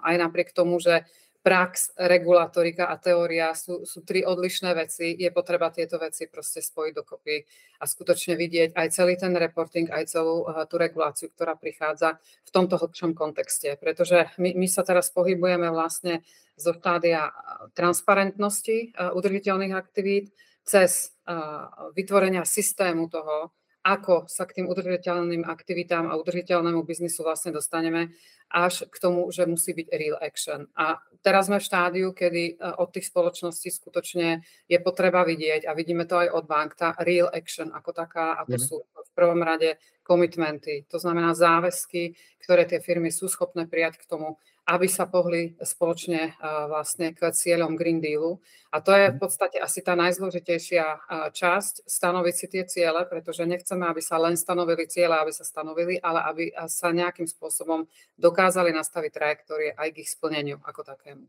aj 0.04 0.14
napriek 0.20 0.52
tomu, 0.52 0.76
že 0.76 1.08
prax, 1.42 1.90
regulatorika 1.98 2.87
a 2.87 2.96
teória 2.96 3.50
sú, 3.59 3.83
sú 3.83 4.07
tri 4.07 4.22
odlišné 4.22 4.70
veci. 4.78 5.11
Je 5.18 5.26
potreba 5.35 5.74
tieto 5.74 5.98
veci 5.98 6.31
proste 6.31 6.62
spojiť 6.62 6.92
dokopy 6.94 7.37
a 7.83 7.85
skutočne 7.85 8.38
vidieť 8.38 8.78
aj 8.78 8.87
celý 8.94 9.18
ten 9.18 9.35
reporting, 9.35 9.90
aj 9.90 10.07
celú 10.07 10.46
uh, 10.46 10.62
tú 10.70 10.78
reguláciu, 10.78 11.35
ktorá 11.35 11.59
prichádza 11.59 12.22
v 12.46 12.50
tomto 12.55 12.78
hlbšom 12.78 13.18
kontexte. 13.18 13.74
Pretože 13.74 14.31
my, 14.38 14.55
my 14.55 14.66
sa 14.70 14.87
teraz 14.87 15.11
pohybujeme 15.11 15.66
vlastne 15.74 16.22
zo 16.55 16.78
štádia 16.78 17.26
eh, 17.26 17.33
transparentnosti 17.74 18.94
uh, 18.94 19.11
udržiteľných 19.18 19.74
aktivít 19.74 20.31
cez 20.62 21.11
uh, 21.26 21.90
vytvorenia 21.98 22.46
systému 22.46 23.11
toho, 23.11 23.50
ako 23.83 24.31
sa 24.31 24.47
k 24.47 24.62
tým 24.62 24.66
udržiteľným 24.71 25.42
aktivitám 25.42 26.07
a 26.07 26.14
udržiteľnému 26.14 26.87
biznisu 26.87 27.27
vlastne 27.27 27.51
dostaneme, 27.51 28.14
až 28.53 28.87
k 28.87 28.97
tomu, 29.01 29.27
že 29.33 29.49
musí 29.49 29.75
byť 29.75 29.87
real 29.90 30.16
action. 30.23 30.71
A 30.77 31.01
teraz 31.25 31.49
sme 31.49 31.59
v 31.59 31.66
štádiu, 31.66 32.09
kedy 32.12 32.42
e, 32.53 32.55
od 32.79 32.92
tých 32.92 33.09
spoločností 33.09 33.73
skutočne 33.73 34.45
je 34.68 34.79
potreba 34.79 35.25
vidieť, 35.25 35.66
a 35.66 35.73
vidíme 35.73 36.05
to 36.05 36.21
aj 36.21 36.29
od 36.31 36.45
bank, 36.47 36.77
tá 36.77 36.92
real 37.01 37.33
action 37.33 37.73
ako 37.73 37.90
taká, 37.97 38.38
a 38.38 38.45
to 38.45 38.61
mm. 38.61 38.62
sú 38.62 38.77
v 38.85 39.11
prvom 39.16 39.40
rade 39.40 39.81
komitmenty, 40.05 40.85
to 40.87 41.01
znamená 41.01 41.33
záväzky, 41.33 42.14
ktoré 42.45 42.68
tie 42.68 42.79
firmy 42.79 43.09
sú 43.09 43.27
schopné 43.27 43.64
prijať 43.64 43.99
k 43.99 44.07
tomu, 44.07 44.37
aby 44.62 44.87
sa 44.87 45.11
pohli 45.11 45.59
spoločne 45.59 46.38
vlastne 46.70 47.11
k 47.11 47.35
cieľom 47.35 47.75
Green 47.75 47.98
Dealu. 47.98 48.38
A 48.70 48.79
to 48.79 48.94
je 48.94 49.11
v 49.11 49.18
mhm. 49.18 49.22
podstate 49.22 49.59
asi 49.59 49.83
tá 49.83 49.98
najzložitejšia 49.98 51.11
časť, 51.35 51.83
stanoviť 51.85 52.35
si 52.35 52.46
tie 52.46 52.62
ciele, 52.64 53.03
pretože 53.11 53.42
nechceme, 53.42 53.83
aby 53.85 53.98
sa 53.98 54.22
len 54.22 54.38
stanovili 54.38 54.87
ciele, 54.87 55.18
aby 55.18 55.35
sa 55.35 55.42
stanovili, 55.42 55.98
ale 55.98 56.20
aby 56.31 56.44
sa 56.70 56.94
nejakým 56.94 57.27
spôsobom 57.27 57.90
dokázali 58.14 58.70
nastaviť 58.70 59.11
trajektórie 59.11 59.70
aj 59.75 59.88
k 59.90 60.01
ich 60.07 60.11
splneniu 60.14 60.62
ako 60.62 60.87
takému. 60.87 61.27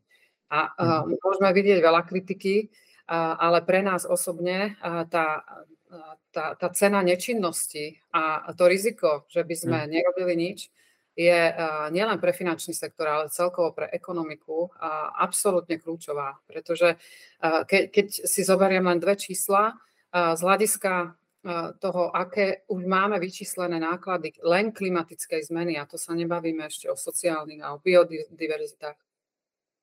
A 0.53 0.69
mm. 0.77 1.17
môžeme 1.17 1.49
vidieť 1.49 1.81
veľa 1.81 2.05
kritiky, 2.05 2.69
ale 3.09 3.65
pre 3.65 3.81
nás 3.81 4.05
osobne 4.05 4.77
tá, 5.09 5.41
tá, 6.29 6.45
tá 6.53 6.67
cena 6.71 7.01
nečinnosti 7.01 7.97
a 8.13 8.53
to 8.53 8.69
riziko, 8.69 9.25
že 9.33 9.41
by 9.41 9.55
sme 9.57 9.79
mm. 9.83 9.89
nerobili 9.89 10.33
nič, 10.37 10.69
je 11.13 11.39
nielen 11.93 12.17
pre 12.17 12.33
finančný 12.33 12.73
sektor, 12.73 13.05
ale 13.05 13.29
celkovo 13.29 13.69
pre 13.73 13.85
ekonomiku 13.93 14.73
absolútne 15.17 15.77
kľúčová. 15.77 16.41
Pretože 16.49 16.97
keď 17.69 18.07
si 18.25 18.41
zoberiem 18.41 18.85
len 18.89 18.97
dve 18.97 19.13
čísla, 19.13 19.77
z 20.13 20.41
hľadiska 20.41 21.13
toho, 21.83 22.07
aké 22.15 22.63
už 22.71 22.87
máme 22.87 23.19
vyčíslené 23.19 23.75
náklady 23.75 24.31
len 24.47 24.71
klimatickej 24.71 25.51
zmeny, 25.51 25.75
a 25.75 25.83
to 25.83 25.99
sa 25.99 26.15
nebavíme 26.15 26.63
ešte 26.65 26.87
o 26.87 26.95
sociálnych 26.95 27.59
a 27.59 27.75
o 27.75 27.83
biodiverzitách, 27.83 28.99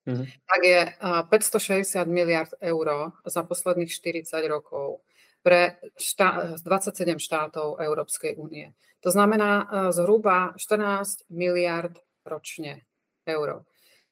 mm-hmm. 0.09 0.27
tak 0.49 0.61
je 0.65 0.81
560 1.29 2.01
miliard 2.09 2.49
eur 2.65 3.13
za 3.29 3.45
posledných 3.45 3.93
40 3.93 4.33
rokov 4.49 5.05
pre 5.41 5.81
štá- 5.97 6.61
27 6.61 7.19
štátov 7.19 7.81
Európskej 7.81 8.37
únie. 8.37 8.73
To 9.01 9.09
znamená 9.09 9.53
e, 9.61 9.65
zhruba 9.97 10.53
14 10.61 11.25
miliard 11.33 11.97
ročne 12.25 12.85
eur. 13.25 13.65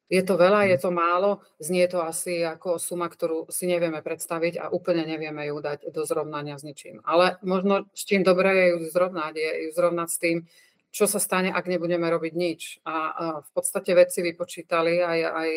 Je 0.09 0.25
to 0.25 0.41
veľa, 0.41 0.73
je 0.73 0.77
mhm. 0.81 0.83
to 0.83 0.91
málo, 0.91 1.31
znie 1.61 1.85
to 1.85 2.01
asi 2.01 2.41
ako 2.41 2.81
suma, 2.81 3.13
ktorú 3.13 3.53
si 3.53 3.69
nevieme 3.69 4.01
predstaviť 4.01 4.57
a 4.57 4.73
úplne 4.73 5.05
nevieme 5.05 5.45
ju 5.53 5.61
dať 5.61 5.93
do 5.93 6.03
zrovnania 6.09 6.57
s 6.57 6.65
ničím. 6.65 7.05
Ale 7.05 7.37
možno 7.45 7.85
s 7.93 8.09
čím 8.09 8.25
dobre 8.25 8.49
je 8.57 8.67
ju 8.73 8.79
zrovnať, 8.89 9.33
je 9.37 9.51
ju 9.69 9.71
zrovnať 9.77 10.09
s 10.09 10.19
tým, 10.19 10.39
čo 10.89 11.05
sa 11.05 11.21
stane, 11.21 11.53
ak 11.53 11.69
nebudeme 11.69 12.09
robiť 12.09 12.33
nič. 12.33 12.61
A 12.89 12.97
v 13.45 13.51
podstate 13.53 13.93
vedci 13.93 14.25
vypočítali 14.25 15.05
aj, 15.05 15.19
aj 15.21 15.51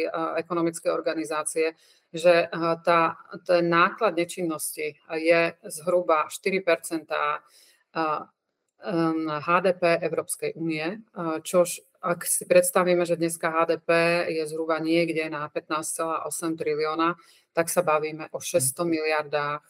ekonomické 0.43 0.91
organizácie, 0.91 1.71
že 2.13 2.51
tá, 2.83 3.15
ten 3.47 3.69
náklad 3.71 4.15
nečinnosti 4.15 4.99
je 5.15 5.41
zhruba 5.63 6.27
4% 6.27 7.07
HDP 9.41 9.83
Európskej 10.01 10.51
únie, 10.59 10.99
čož 11.43 11.81
ak 12.01 12.25
si 12.25 12.49
predstavíme, 12.49 13.05
že 13.05 13.13
dneska 13.13 13.53
HDP 13.53 13.89
je 14.33 14.43
zhruba 14.49 14.81
niekde 14.81 15.29
na 15.29 15.45
15,8 15.53 16.57
trilióna, 16.57 17.13
tak 17.53 17.69
sa 17.69 17.85
bavíme 17.85 18.33
o 18.33 18.41
600 18.41 18.81
miliardách 18.89 19.61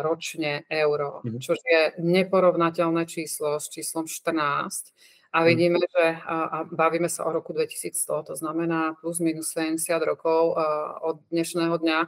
ročne 0.00 0.64
euro, 0.68 1.20
mhm. 1.24 1.40
čo 1.40 1.52
je 1.56 1.96
neporovnateľné 2.00 3.08
číslo 3.08 3.60
s 3.60 3.68
číslom 3.72 4.04
14. 4.04 4.92
A 5.32 5.38
mhm. 5.40 5.46
vidíme, 5.48 5.80
že 5.80 6.04
a 6.28 6.68
bavíme 6.68 7.08
sa 7.08 7.24
o 7.24 7.32
roku 7.32 7.56
2100, 7.56 8.28
to 8.28 8.34
znamená 8.36 8.94
plus 9.00 9.20
minus 9.20 9.56
70 9.56 9.88
rokov 10.04 10.56
od 11.00 11.24
dnešného 11.32 11.72
dňa 11.80 11.98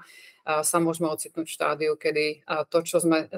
sa 0.61 0.77
môžeme 0.77 1.09
ocitnúť 1.09 1.49
v 1.49 1.57
štádiu, 1.57 1.93
kedy 1.97 2.45
to, 2.69 2.79
čo 2.85 3.01
sme 3.01 3.33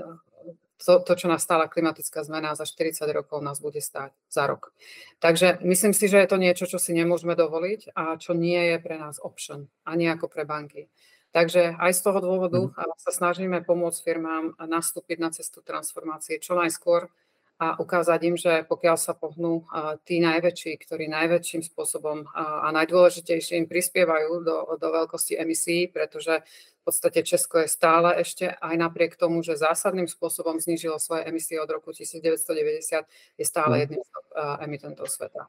to, 0.76 1.00
to, 1.00 1.12
čo 1.16 1.26
nás 1.30 1.40
stála 1.40 1.70
klimatická 1.70 2.20
zmena 2.26 2.52
za 2.52 2.68
40 2.68 3.00
rokov, 3.14 3.40
nás 3.40 3.62
bude 3.62 3.80
stáť 3.80 4.12
za 4.28 4.44
rok. 4.44 4.76
Takže 5.22 5.62
myslím 5.64 5.96
si, 5.96 6.10
že 6.10 6.20
je 6.20 6.28
to 6.28 6.36
niečo, 6.36 6.68
čo 6.68 6.76
si 6.76 6.92
nemôžeme 6.92 7.32
dovoliť 7.32 7.96
a 7.96 8.20
čo 8.20 8.36
nie 8.36 8.60
je 8.74 8.76
pre 8.82 9.00
nás 9.00 9.16
option, 9.22 9.72
ani 9.88 10.10
ako 10.12 10.28
pre 10.28 10.44
banky. 10.44 10.92
Takže 11.32 11.76
aj 11.76 11.92
z 11.92 12.00
toho 12.00 12.18
dôvodu 12.20 12.60
mhm. 12.60 12.96
sa 13.00 13.10
snažíme 13.12 13.64
pomôcť 13.64 13.98
firmám 14.04 14.56
nastúpiť 14.60 15.18
na 15.20 15.30
cestu 15.32 15.64
transformácie 15.64 16.42
čo 16.42 16.56
najskôr 16.56 17.08
a 17.56 17.80
ukázať 17.80 18.20
im, 18.28 18.36
že 18.36 18.52
pokiaľ 18.68 18.96
sa 19.00 19.16
pohnú 19.16 19.64
tí 20.04 20.20
najväčší, 20.20 20.76
ktorí 20.76 21.08
najväčším 21.08 21.64
spôsobom 21.64 22.28
a 22.36 22.68
najdôležitejším 22.68 23.64
prispievajú 23.64 24.44
do, 24.44 24.56
do 24.76 24.88
veľkosti 24.92 25.40
emisí, 25.40 25.88
pretože 25.88 26.44
v 26.44 26.82
podstate 26.84 27.24
Česko 27.24 27.64
je 27.64 27.72
stále 27.72 28.14
ešte 28.20 28.52
aj 28.52 28.76
napriek 28.76 29.16
tomu, 29.16 29.40
že 29.40 29.56
zásadným 29.56 30.06
spôsobom 30.06 30.60
znížilo 30.60 31.00
svoje 31.00 31.26
emisie 31.26 31.56
od 31.56 31.66
roku 31.72 31.90
1990, 31.96 33.08
je 33.40 33.44
stále 33.44 33.74
mhm. 33.74 33.80
jedným 33.82 34.02
z 34.04 34.12
emitentov 34.60 35.08
sveta. 35.08 35.48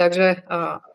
Takže 0.00 0.48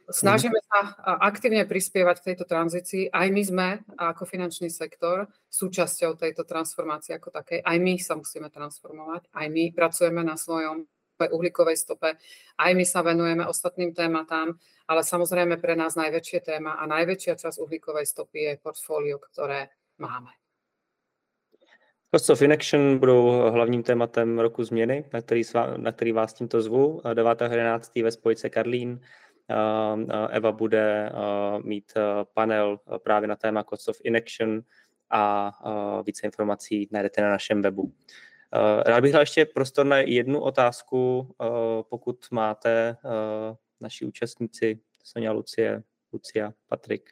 snažíme 0.09 0.57
sa 0.65 0.97
aktívne 1.21 1.61
prispievať 1.69 2.15
k 2.17 2.27
tejto 2.33 2.49
tranzícii. 2.49 3.13
Aj 3.13 3.29
my 3.29 3.41
sme 3.45 3.67
ako 4.01 4.25
finančný 4.25 4.73
sektor 4.73 5.29
súčasťou 5.53 6.17
tejto 6.17 6.41
transformácie 6.41 7.13
ako 7.13 7.29
takej. 7.29 7.61
Aj 7.61 7.77
my 7.77 8.01
sa 8.01 8.17
musíme 8.17 8.49
transformovať. 8.49 9.29
Aj 9.29 9.45
my 9.45 9.69
pracujeme 9.77 10.25
na 10.25 10.33
svojom 10.33 10.89
uhlíkovej 11.21 11.77
stope. 11.77 12.17
Aj 12.57 12.71
my 12.73 12.81
sa 12.81 13.05
venujeme 13.05 13.45
ostatným 13.45 13.93
tématám, 13.93 14.57
ale 14.89 15.01
samozrejme 15.05 15.61
pre 15.61 15.77
nás 15.77 15.93
najväčšie 15.93 16.41
téma 16.41 16.81
a 16.81 16.89
najväčšia 16.89 17.37
časť 17.37 17.61
uhlíkovej 17.61 18.09
stopy 18.09 18.39
je 18.41 18.53
portfólio, 18.57 19.21
ktoré 19.21 19.69
máme. 20.01 20.33
Cost 22.15 22.30
of 22.30 22.41
Inaction 22.41 22.99
budou 22.99 23.30
hlavním 23.51 23.84
tématem 23.84 24.39
roku 24.39 24.63
změny, 24.63 25.06
na 25.13 25.21
který, 25.21 25.41
na 25.78 25.91
který 25.91 26.12
vás 26.12 26.34
tímto 26.34 26.62
zvu. 26.62 27.01
9.11. 27.04 28.04
ve 28.04 28.12
spojce 28.12 28.49
Karlín. 28.49 29.01
Eva 30.30 30.51
bude 30.51 31.12
mít 31.63 31.93
panel 32.34 32.80
právě 33.04 33.28
na 33.28 33.36
téma 33.36 33.63
Cost 33.63 33.89
of 33.89 33.97
Inaction 34.04 34.62
a 35.10 35.51
více 36.06 36.25
informací 36.25 36.88
najdete 36.91 37.21
na 37.21 37.30
našem 37.30 37.62
webu. 37.62 37.93
Rád 38.86 39.01
bych 39.01 39.12
dal 39.12 39.21
ještě 39.21 39.45
prostor 39.45 39.86
na 39.86 39.97
jednu 39.97 40.41
otázku, 40.41 41.30
pokud 41.89 42.25
máte 42.32 42.97
naši 43.82 44.06
účastníci 44.06 44.80
Sonja, 45.04 45.32
Lucie, 45.32 45.84
Lucia, 46.13 46.54
Patrik. 46.67 47.10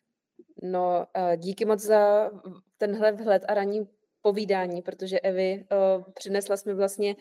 No, 0.62 1.08
díky 1.36 1.66
moc 1.66 1.80
za 1.80 2.32
tenhle 2.78 3.12
vhled 3.12 3.44
a 3.48 3.54
ranní 3.54 3.88
povídání, 4.24 4.82
protože 4.82 5.20
Evy 5.20 5.66
uh, 5.72 6.04
přinesla 6.14 6.58
jsme 6.58 6.74
vlastně 6.74 7.16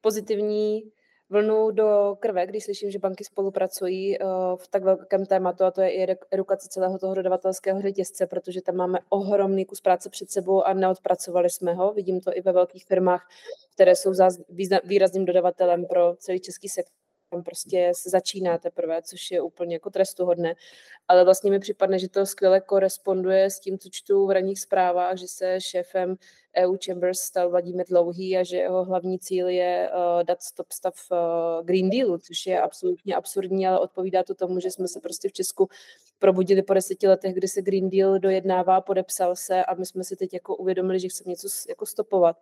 pozitivní 0.00 0.82
vlnu 1.30 1.70
do 1.70 2.16
krve, 2.20 2.46
když 2.46 2.64
slyším, 2.64 2.90
že 2.90 2.98
banky 2.98 3.24
spolupracují 3.24 4.18
uh, 4.18 4.26
v 4.56 4.68
tak 4.68 4.84
velkém 4.84 5.26
tématu, 5.26 5.64
a 5.64 5.70
to 5.70 5.80
je 5.80 5.90
i 5.90 6.16
edukace 6.30 6.68
celého 6.68 6.98
toho 6.98 7.14
dodavatelského 7.14 7.82
řetězce, 7.82 8.26
protože 8.26 8.62
tam 8.62 8.76
máme 8.76 8.98
ohromný 9.08 9.64
kus 9.64 9.80
práce 9.80 10.10
před 10.10 10.30
sebou 10.30 10.62
a 10.62 10.72
neodpracovali 10.72 11.50
jsme 11.50 11.74
ho. 11.74 11.92
Vidím 11.92 12.20
to 12.20 12.36
i 12.36 12.40
ve 12.40 12.52
velkých 12.52 12.84
firmách, 12.84 13.28
které 13.74 13.96
jsou 13.96 14.12
výrazným 14.84 15.24
dodavatelem 15.24 15.86
pro 15.86 16.16
celý 16.16 16.40
český 16.40 16.68
sektor 16.68 17.01
tam 17.32 17.42
prostě 17.42 17.92
se 17.94 18.10
začíná 18.10 18.58
teprve, 18.58 19.02
což 19.02 19.30
je 19.30 19.40
úplně 19.40 19.74
jako 19.74 19.90
trestuhodné. 19.90 20.54
Ale 21.08 21.24
vlastně 21.24 21.50
mi 21.50 21.58
připadne, 21.58 21.98
že 21.98 22.08
to 22.08 22.26
skvěle 22.26 22.60
koresponduje 22.60 23.50
s 23.50 23.60
tím, 23.60 23.78
co 23.78 23.88
čtu 23.92 24.26
v 24.26 24.30
ranních 24.30 24.60
zprávách, 24.60 25.16
že 25.16 25.28
se 25.28 25.60
šéfem 25.60 26.16
EU 26.56 26.76
Chambers 26.86 27.18
stal 27.18 27.50
Vladimír 27.50 27.86
Dlouhý 27.88 28.36
a 28.36 28.42
že 28.42 28.56
jeho 28.56 28.84
hlavní 28.84 29.18
cíl 29.18 29.48
je 29.48 29.90
uh, 29.90 30.22
dát 30.22 30.42
stop 30.42 30.72
stav 30.72 30.94
uh, 31.10 31.66
Green 31.66 31.90
Dealu, 31.90 32.18
což 32.18 32.46
je 32.46 32.60
absolutně 32.60 33.16
absurdní, 33.16 33.66
ale 33.66 33.78
odpovídá 33.80 34.22
to 34.22 34.34
tomu, 34.34 34.60
že 34.60 34.70
jsme 34.70 34.88
se 34.88 35.00
prostě 35.00 35.28
v 35.28 35.32
Česku 35.32 35.68
probudili 36.18 36.62
po 36.62 36.74
deseti 36.74 37.08
letech, 37.08 37.34
kdy 37.34 37.48
se 37.48 37.62
Green 37.62 37.90
Deal 37.90 38.18
dojednává, 38.18 38.80
podepsal 38.80 39.36
se 39.36 39.64
a 39.64 39.74
my 39.74 39.86
jsme 39.86 40.04
si 40.04 40.16
teď 40.16 40.34
jako 40.34 40.56
uvědomili, 40.56 41.00
že 41.00 41.08
chceme 41.08 41.30
něco 41.30 41.48
jako 41.68 41.86
stopovat. 41.86 42.36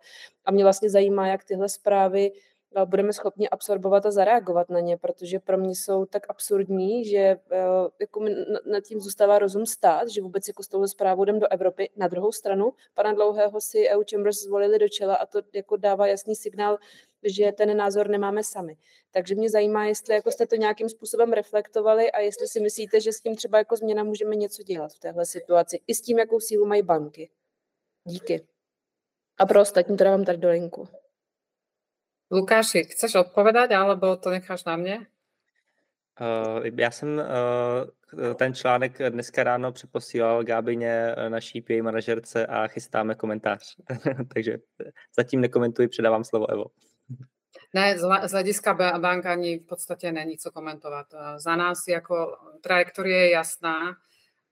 A 0.45 0.51
mě 0.51 0.63
vlastně 0.63 0.89
zajímá, 0.89 1.27
jak 1.27 1.43
tyhle 1.43 1.69
zprávy 1.69 2.31
budeme 2.85 3.13
schopni 3.13 3.49
absorbovat 3.49 4.05
a 4.05 4.11
zareagovat 4.11 4.69
na 4.69 4.79
ně, 4.79 4.97
protože 4.97 5.39
pro 5.39 5.57
mě 5.57 5.75
jsou 5.75 6.05
tak 6.05 6.25
absurdní, 6.29 7.05
že 7.05 7.17
eh, 7.17 7.37
jako 7.99 8.25
nad 8.65 8.83
tím 8.83 8.99
zůstává 8.99 9.39
rozum 9.39 9.65
stát, 9.65 10.07
že 10.09 10.21
vůbec 10.21 10.47
jako 10.47 10.63
s 10.63 10.67
touhle 10.67 10.87
zprávou 10.87 11.23
jdem 11.23 11.39
do 11.39 11.47
Evropy. 11.51 11.89
Na 11.95 12.07
druhou 12.07 12.31
stranu, 12.31 12.73
pana 12.93 13.13
Dlouhého 13.13 13.61
si 13.61 13.89
EU 13.89 14.03
Chambers 14.11 14.41
zvolili 14.41 14.79
do 14.79 14.89
čela 14.89 15.15
a 15.15 15.25
to 15.25 15.41
jako 15.53 15.77
dává 15.77 16.07
jasný 16.07 16.35
signál, 16.35 16.77
že 17.23 17.51
ten 17.51 17.77
názor 17.77 18.09
nemáme 18.09 18.43
sami. 18.43 18.77
Takže 19.11 19.35
mě 19.35 19.49
zajímá, 19.49 19.85
jestli 19.85 20.15
jako 20.15 20.31
jste 20.31 20.47
to 20.47 20.55
nějakým 20.55 20.89
způsobem 20.89 21.33
reflektovali 21.33 22.11
a 22.11 22.19
jestli 22.19 22.47
si 22.47 22.59
myslíte, 22.59 23.01
že 23.01 23.13
s 23.13 23.21
tím 23.21 23.35
třeba 23.35 23.57
jako 23.57 23.75
změna 23.75 24.03
můžeme 24.03 24.35
něco 24.35 24.63
dělat 24.63 24.93
v 24.93 24.99
téhle 24.99 25.25
situaci. 25.25 25.79
I 25.87 25.95
s 25.95 26.01
tím, 26.01 26.19
jakou 26.19 26.39
sílu 26.39 26.65
mají 26.65 26.81
banky. 26.81 27.29
Díky. 28.05 28.47
A 29.37 29.45
pro 29.45 29.61
ostatní 29.61 29.97
to 29.97 30.03
dávám 30.03 30.25
tady 30.25 30.37
do 30.37 30.49
linku. 30.49 30.87
Lukáši, 32.31 32.83
chceš 32.83 33.15
odpovedať, 33.15 33.71
alebo 33.71 34.15
to 34.15 34.29
necháš 34.29 34.63
na 34.65 34.75
mě? 34.75 35.07
Uh, 36.21 36.65
já 36.79 36.91
jsem 36.91 37.21
uh, 38.13 38.35
ten 38.35 38.53
článek 38.53 39.09
dneska 39.09 39.43
ráno 39.43 39.71
přeposílal 39.71 40.43
Gábině, 40.43 41.15
eh, 41.17 41.29
naší 41.29 41.61
PA 41.61 41.73
manažerce 41.81 42.45
a 42.45 42.67
chystáme 42.67 43.15
komentář. 43.15 43.75
Takže 44.33 44.57
zatím 45.15 45.41
nekomentuji, 45.41 45.87
předávám 45.87 46.23
slovo 46.23 46.49
Evo. 46.49 46.65
Ne, 47.73 47.99
z 48.25 48.31
hlediska 48.31 48.73
bank 48.73 49.25
ani 49.25 49.59
v 49.59 49.65
podstatě 49.65 50.11
není 50.11 50.37
co 50.37 50.51
komentovat. 50.51 51.05
Za 51.37 51.55
nás 51.55 51.77
jako 51.87 52.37
trajektorie 52.61 53.19
je 53.19 53.31
jasná 53.31 53.97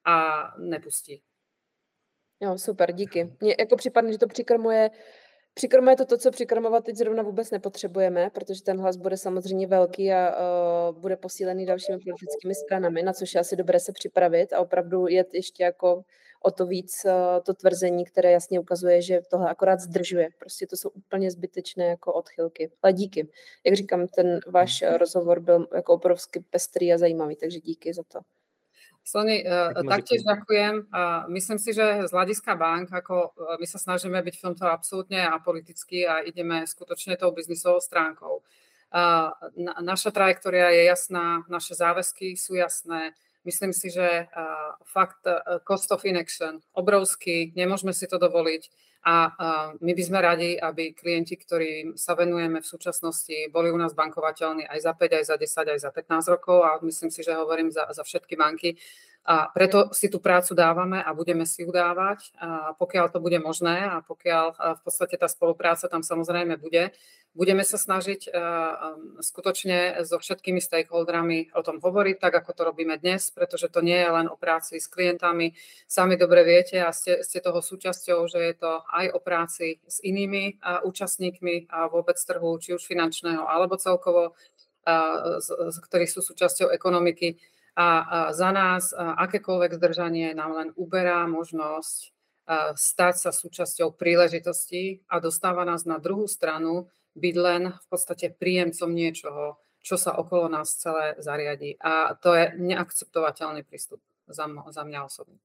a 0.05 0.43
nepustí. 0.57 1.21
Jo, 2.39 2.57
super, 2.57 2.91
díky. 2.91 3.35
Mně 3.41 3.55
jako 3.59 3.75
připadne, 3.75 4.11
že 4.11 4.17
to 4.17 4.27
přikrmuje 4.27 4.89
Přikrmuje 5.59 5.95
to 5.95 6.05
to, 6.05 6.17
co 6.17 6.31
přikrmovat 6.31 6.83
teď 6.83 6.95
zrovna 6.95 7.23
vůbec 7.23 7.51
nepotřebujeme, 7.51 8.29
protože 8.29 8.63
ten 8.63 8.79
hlas 8.79 8.97
bude 8.97 9.17
samozřejmě 9.17 9.67
velký 9.67 10.13
a 10.13 10.35
uh, 10.89 10.97
bude 10.97 11.15
posílený 11.15 11.65
dalšími 11.65 11.97
politickými 11.97 12.55
stranami, 12.55 13.03
na 13.03 13.13
což 13.13 13.33
je 13.33 13.39
asi 13.41 13.55
dobré 13.55 13.79
se 13.79 13.91
připravit 13.91 14.53
a 14.53 14.59
opravdu 14.59 15.07
je 15.07 15.25
ještě 15.33 15.63
jako 15.63 16.03
o 16.43 16.51
to 16.51 16.65
víc 16.65 17.05
uh, 17.05 17.11
to 17.43 17.53
tvrzení, 17.53 18.05
které 18.05 18.31
jasně 18.31 18.59
ukazuje, 18.59 19.01
že 19.01 19.21
tohle 19.31 19.49
akorát 19.49 19.79
zdržuje. 19.79 20.29
Prostě 20.39 20.67
to 20.67 20.77
jsou 20.77 20.89
úplně 20.89 21.31
zbytečné 21.31 21.85
jako 21.85 22.13
odchylky. 22.13 22.71
Ale 22.81 22.93
díky. 22.93 23.27
Jak 23.65 23.75
říkám, 23.75 24.07
ten 24.07 24.39
váš 24.47 24.83
rozhovor 24.97 25.39
byl 25.39 25.67
jako 25.75 25.93
obrovsky 25.93 26.43
pestrý 26.49 26.93
a 26.93 26.97
zajímavý, 26.97 27.35
takže 27.35 27.59
díky 27.59 27.93
za 27.93 28.03
to. 28.07 28.19
Sony, 29.03 29.41
uh, 29.41 29.73
taktiež 29.89 30.21
ďakujem. 30.21 30.93
Myslím 31.33 31.57
si, 31.57 31.73
že 31.73 32.05
z 32.05 32.11
hľadiska 32.13 32.53
bank, 32.53 32.93
ako 32.93 33.33
uh, 33.33 33.57
my 33.57 33.65
sa 33.65 33.81
snažíme 33.81 34.21
byť 34.21 34.35
v 34.37 34.45
tomto 34.51 34.69
absolútne 34.69 35.25
apoliticky 35.25 36.05
a 36.05 36.21
ideme 36.21 36.61
skutočne 36.69 37.17
tou 37.17 37.33
biznisovou 37.33 37.81
stránkou. 37.81 38.45
Na, 39.53 39.73
naša 39.85 40.09
trajektória 40.09 40.73
je 40.73 40.89
jasná, 40.89 41.45
naše 41.45 41.77
záväzky 41.77 42.33
sú 42.33 42.57
jasné. 42.57 43.13
Myslím 43.45 43.69
si, 43.69 43.93
že 43.93 44.25
uh, 44.25 44.73
fakt 44.85 45.25
cost 45.65 45.93
of 45.93 46.05
inaction 46.05 46.61
obrovský, 46.73 47.53
nemôžeme 47.53 47.93
si 47.93 48.09
to 48.09 48.17
dovoliť 48.17 48.88
a 48.99 49.15
my 49.79 49.91
by 49.95 50.03
sme 50.03 50.19
radi, 50.19 50.59
aby 50.59 50.91
klienti, 50.91 51.39
ktorým 51.39 51.95
sa 51.95 52.19
venujeme 52.19 52.59
v 52.59 52.67
súčasnosti, 52.67 53.47
boli 53.47 53.71
u 53.71 53.79
nás 53.79 53.95
bankovateľní 53.95 54.67
aj 54.67 54.79
za 54.83 54.93
5, 54.93 55.19
aj 55.19 55.25
za 55.25 55.35
10, 55.39 55.73
aj 55.75 55.79
za 55.87 55.91
15 55.95 56.33
rokov 56.35 56.67
a 56.67 56.75
myslím 56.83 57.07
si, 57.07 57.23
že 57.23 57.31
hovorím 57.31 57.71
za, 57.71 57.87
za 57.95 58.03
všetky 58.03 58.35
banky. 58.35 58.75
A 59.27 59.51
preto 59.51 59.93
si 59.93 60.09
tú 60.09 60.17
prácu 60.17 60.57
dávame 60.57 61.03
a 61.03 61.13
budeme 61.13 61.45
si 61.45 61.61
ju 61.61 61.69
dávať, 61.69 62.33
pokiaľ 62.81 63.13
to 63.13 63.19
bude 63.21 63.37
možné 63.37 63.85
a 63.85 64.01
pokiaľ 64.01 64.45
v 64.79 64.81
podstate 64.81 65.19
tá 65.19 65.29
spolupráca 65.29 65.85
tam 65.85 66.01
samozrejme 66.01 66.57
bude. 66.57 66.95
Budeme 67.37 67.61
sa 67.61 67.77
snažiť 67.77 68.25
skutočne 69.21 70.01
so 70.01 70.17
všetkými 70.17 70.57
stakeholderami 70.57 71.53
o 71.53 71.61
tom 71.61 71.77
hovoriť, 71.77 72.17
tak 72.17 72.41
ako 72.41 72.51
to 72.57 72.61
robíme 72.73 72.97
dnes, 72.97 73.29
pretože 73.29 73.69
to 73.69 73.85
nie 73.85 74.01
je 74.01 74.09
len 74.09 74.25
o 74.25 74.39
práci 74.39 74.81
s 74.81 74.89
klientami. 74.89 75.53
Sami 75.85 76.17
dobre 76.17 76.41
viete 76.41 76.81
a 76.81 76.89
ste, 76.89 77.21
ste 77.21 77.37
toho 77.37 77.61
súčasťou, 77.61 78.25
že 78.25 78.39
je 78.41 78.55
to 78.57 78.81
aj 78.81 79.13
o 79.13 79.19
práci 79.21 79.77
s 79.85 80.01
inými 80.01 80.57
účastníkmi 80.81 81.69
a 81.69 81.85
vôbec 81.85 82.17
trhu, 82.17 82.57
či 82.57 82.73
už 82.73 82.81
finančného 82.81 83.45
alebo 83.45 83.77
celkovo, 83.77 84.33
ktorí 85.85 86.09
sú 86.09 86.25
súčasťou 86.25 86.73
ekonomiky 86.73 87.37
a 87.79 87.87
za 88.35 88.51
nás 88.51 88.91
akékoľvek 88.97 89.79
zdržanie 89.79 90.35
nám 90.35 90.51
len 90.51 90.69
uberá 90.75 91.23
možnosť 91.31 92.11
stať 92.75 93.15
sa 93.15 93.31
súčasťou 93.31 93.95
príležitostí 93.95 95.05
a 95.07 95.23
dostáva 95.23 95.63
nás 95.63 95.85
na 95.87 95.95
druhú 96.01 96.27
stranu 96.27 96.91
byť 97.15 97.35
len 97.39 97.71
v 97.71 97.85
podstate 97.87 98.35
príjemcom 98.35 98.91
niečoho, 98.91 99.61
čo 99.79 99.95
sa 99.95 100.17
okolo 100.17 100.49
nás 100.49 100.75
celé 100.75 101.15
zariadí. 101.23 101.77
A 101.79 102.19
to 102.19 102.35
je 102.35 102.51
neakceptovateľný 102.57 103.63
prístup 103.63 104.01
za, 104.27 104.49
za 104.49 104.83
mňa 104.83 104.99
osobne. 105.05 105.39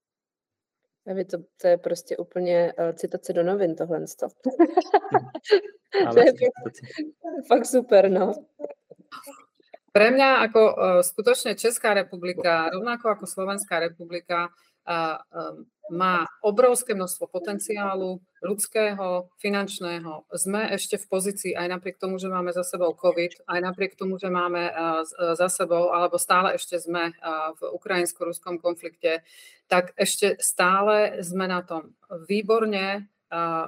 To, 1.04 1.38
to 1.60 1.68
je 1.68 1.76
prostě 1.76 2.16
úplně 2.16 2.72
uh, 2.78 2.92
citace 2.92 3.32
do 3.32 3.42
novin 3.42 3.76
tohle. 3.76 4.00
to 6.12 6.18
je 6.20 6.32
fakt, 6.32 6.76
fakt 7.48 7.66
super, 7.66 8.10
no. 8.10 8.32
Pre 9.94 10.10
mňa 10.10 10.42
ako 10.50 10.60
uh, 10.60 10.74
skutočne 11.06 11.54
Česká 11.54 11.94
republika, 11.94 12.66
rovnako 12.74 13.14
ako 13.14 13.24
Slovenská 13.30 13.78
republika, 13.78 14.50
uh, 14.50 15.22
um, 15.30 15.70
má 15.94 16.26
obrovské 16.42 16.96
množstvo 16.96 17.28
potenciálu 17.28 18.18
ľudského, 18.40 19.28
finančného. 19.36 20.26
Sme 20.32 20.72
ešte 20.72 20.96
v 20.96 21.06
pozícii, 21.06 21.52
aj 21.52 21.76
napriek 21.76 22.00
tomu, 22.00 22.16
že 22.16 22.32
máme 22.32 22.56
za 22.56 22.64
sebou 22.64 22.96
COVID, 22.96 23.44
aj 23.44 23.60
napriek 23.60 23.92
tomu, 23.92 24.16
že 24.16 24.32
máme 24.32 24.72
za 25.36 25.48
sebou, 25.52 25.92
alebo 25.92 26.16
stále 26.16 26.56
ešte 26.56 26.80
sme 26.80 27.12
v 27.60 27.60
ukrajinsko-ruskom 27.68 28.64
konflikte, 28.64 29.28
tak 29.68 29.92
ešte 30.00 30.40
stále 30.40 31.20
sme 31.20 31.52
na 31.52 31.60
tom 31.60 31.92
výborne 32.24 33.12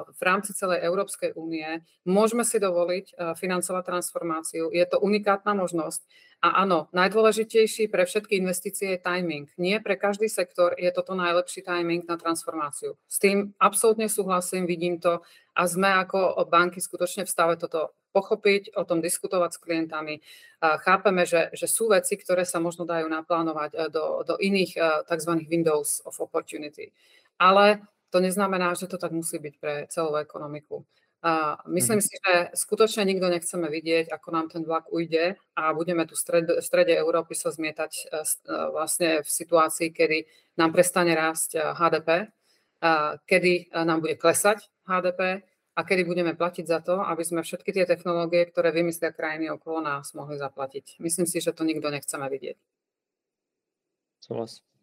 v 0.07 0.21
rámci 0.23 0.55
celej 0.55 0.85
Európskej 0.85 1.35
únie. 1.35 1.83
Môžeme 2.07 2.47
si 2.47 2.61
dovoliť 2.63 3.37
financovať 3.41 3.83
transformáciu. 3.83 4.71
Je 4.71 4.85
to 4.87 5.03
unikátna 5.03 5.57
možnosť. 5.59 6.07
A 6.45 6.63
áno, 6.63 6.93
najdôležitejší 6.93 7.89
pre 7.89 8.05
všetky 8.05 8.37
investície 8.37 8.95
je 8.95 9.03
timing. 9.03 9.49
Nie 9.57 9.81
pre 9.81 9.97
každý 9.97 10.29
sektor 10.29 10.77
je 10.77 10.93
toto 10.93 11.17
najlepší 11.17 11.65
timing 11.65 12.05
na 12.05 12.21
transformáciu. 12.21 13.01
S 13.09 13.17
tým 13.17 13.57
absolútne 13.57 14.07
súhlasím, 14.07 14.69
vidím 14.69 15.01
to 15.01 15.25
a 15.57 15.63
sme 15.65 15.89
ako 15.89 16.37
banky 16.47 16.85
skutočne 16.85 17.25
v 17.25 17.33
stave 17.33 17.57
toto 17.57 17.97
pochopiť, 18.13 18.77
o 18.77 18.85
tom 18.85 19.05
diskutovať 19.05 19.51
s 19.57 19.63
klientami. 19.65 20.15
Chápeme, 20.61 21.29
že, 21.29 21.53
že 21.53 21.69
sú 21.69 21.93
veci, 21.93 22.17
ktoré 22.17 22.49
sa 22.49 22.61
možno 22.61 22.89
dajú 22.89 23.05
naplánovať 23.13 23.71
e, 23.77 23.93
do, 23.93 24.25
do 24.25 24.41
iných 24.41 24.73
e, 24.73 24.81
tzv. 25.05 25.45
windows 25.53 26.01
of 26.09 26.17
opportunity. 26.25 26.97
Ale 27.37 27.85
to 28.17 28.25
neznamená, 28.25 28.73
že 28.73 28.89
to 28.89 28.97
tak 28.97 29.13
musí 29.13 29.37
byť 29.37 29.55
pre 29.61 29.75
celú 29.93 30.17
ekonomiku. 30.17 30.89
A 31.21 31.61
myslím 31.69 32.01
mm. 32.01 32.07
si, 32.07 32.15
že 32.17 32.33
skutočne 32.57 33.05
nikto 33.05 33.29
nechceme 33.29 33.69
vidieť, 33.69 34.09
ako 34.09 34.29
nám 34.33 34.47
ten 34.49 34.65
vlak 34.65 34.89
ujde 34.89 35.37
a 35.53 35.63
budeme 35.77 36.09
tu 36.09 36.17
v 36.17 36.23
strede, 36.23 36.53
v 36.57 36.65
strede 36.65 36.93
Európy 36.97 37.37
sa 37.37 37.53
zmietať 37.53 37.93
e, 37.93 38.03
e, 38.07 38.25
vlastne 38.73 39.21
v 39.21 39.29
situácii, 39.29 39.93
kedy 39.93 40.19
nám 40.57 40.73
prestane 40.73 41.13
rásť 41.13 41.61
HDP, 41.61 42.09
e, 42.25 42.27
kedy 43.27 43.75
nám 43.85 44.01
bude 44.01 44.17
klesať 44.17 44.65
HDP 44.89 45.45
a 45.77 45.81
kedy 45.85 46.09
budeme 46.09 46.33
platiť 46.33 46.65
za 46.65 46.81
to, 46.81 47.05
aby 47.05 47.21
sme 47.21 47.45
všetky 47.45 47.69
tie 47.75 47.85
technológie, 47.85 48.49
ktoré 48.49 48.73
vymyslia 48.73 49.13
krajiny 49.13 49.53
okolo 49.53 49.85
nás, 49.85 50.17
mohli 50.17 50.41
zaplatiť. 50.41 51.03
Myslím 51.05 51.29
si, 51.29 51.43
že 51.45 51.53
to 51.53 51.69
nikto 51.69 51.91
nechceme 51.93 52.25
vidieť. 52.33 52.57
Souhlas. 54.25 54.76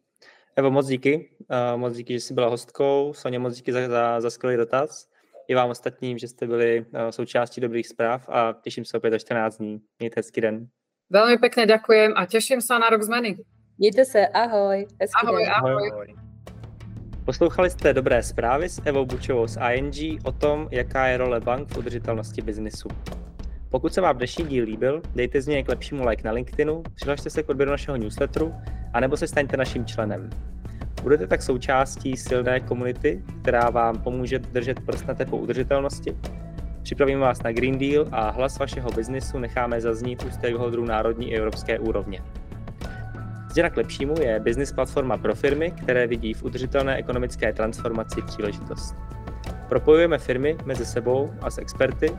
Evo, 0.56 0.72
moc 0.72 0.88
díky. 0.88 1.30
Uh, 1.40 1.80
moc 1.80 1.96
díky, 1.96 2.14
že 2.14 2.20
jsi 2.20 2.34
byla 2.34 2.48
hostkou. 2.48 3.14
Soně, 3.16 3.40
moc 3.40 3.56
díky 3.56 3.74
za, 3.74 3.88
za, 3.88 4.22
za 4.22 4.30
skvělý 4.30 4.58
dotaz 4.58 5.14
i 5.48 5.56
vám 5.56 5.70
ostatním, 5.70 6.18
že 6.18 6.28
jste 6.28 6.48
byli 6.48 6.86
eh, 6.94 7.12
součástí 7.12 7.62
dobrých 7.62 7.88
zpráv 7.88 8.30
a 8.30 8.56
těším 8.62 8.86
se 8.86 8.98
opět 8.98 9.12
za 9.12 9.18
14 9.18 9.58
dní. 9.58 9.82
Mějte 10.00 10.20
hezký 10.20 10.42
den. 10.42 10.68
Velmi 11.10 11.38
pekne 11.38 11.66
ďakujem 11.66 12.14
a 12.16 12.26
teším 12.26 12.62
sa 12.62 12.80
na 12.80 12.90
rok 12.90 13.04
zmeny. 13.04 13.38
Mějte 13.78 14.06
se, 14.06 14.28
ahoj. 14.28 14.88
Hezký 15.02 15.28
ahoj, 15.28 15.44
den. 15.44 15.54
ahoj. 15.54 15.90
ahoj. 15.92 16.08
Poslouchali 17.26 17.70
jste 17.70 17.94
dobré 17.94 18.24
zprávy 18.24 18.70
s 18.70 18.82
Evou 18.86 19.06
Bučovou 19.06 19.48
z 19.48 19.58
ING 19.74 20.26
o 20.26 20.32
tom, 20.32 20.68
jaká 20.72 21.08
je 21.08 21.18
role 21.18 21.40
bank 21.40 21.70
v 21.70 21.78
udržitelnosti 21.78 22.42
biznisu. 22.42 22.90
Pokud 23.74 23.94
se 23.94 24.02
vám 24.02 24.18
dnešní 24.18 24.46
díl 24.46 24.66
líbil, 24.66 25.02
dejte 25.16 25.42
z 25.42 25.48
něj 25.48 25.64
k 25.64 25.70
lepšímu 25.70 26.08
like 26.08 26.24
na 26.24 26.32
LinkedInu, 26.32 26.84
přihlašte 26.96 27.30
se 27.30 27.44
k 27.44 27.50
odběru 27.50 27.72
našeho 27.72 27.98
newsletteru 27.98 28.54
a 28.94 29.00
nebo 29.00 29.18
se 29.18 29.28
staňte 29.28 29.58
naším 29.58 29.86
členem. 29.86 30.30
Budete 31.02 31.28
tak 31.28 31.42
součástí 31.42 32.18
silné 32.18 32.60
komunity, 32.60 33.24
která 33.42 33.70
vám 33.70 33.98
pomůže 33.98 34.40
držet 34.40 34.80
prst 34.80 35.08
na 35.08 35.14
tepu 35.14 35.38
udržitelnosti. 35.38 36.18
Připravíme 36.84 37.20
vás 37.20 37.44
na 37.44 37.52
Green 37.52 37.78
Deal 37.78 38.06
a 38.12 38.30
hlas 38.30 38.60
vašeho 38.60 38.92
biznisu 38.92 39.40
necháme 39.40 39.82
zaznít 39.82 40.24
u 40.24 40.32
stakeholderů 40.32 40.86
národní 40.86 41.32
i 41.32 41.38
evropské 41.38 41.80
úrovně. 41.80 42.22
Zděna 43.50 43.70
k 43.70 43.78
lepšímu 43.78 44.16
je 44.22 44.40
business 44.40 44.72
platforma 44.72 45.18
pro 45.18 45.36
firmy, 45.36 45.72
které 45.72 46.08
vidí 46.08 46.34
v 46.34 46.44
udržitelné 46.44 46.96
ekonomické 46.96 47.54
transformaci 47.54 48.22
příležitost. 48.22 48.96
Propojujeme 49.70 50.18
firmy 50.18 50.58
mezi 50.66 50.86
sebou 50.86 51.34
a 51.42 51.50
s 51.50 51.58
experty, 51.58 52.12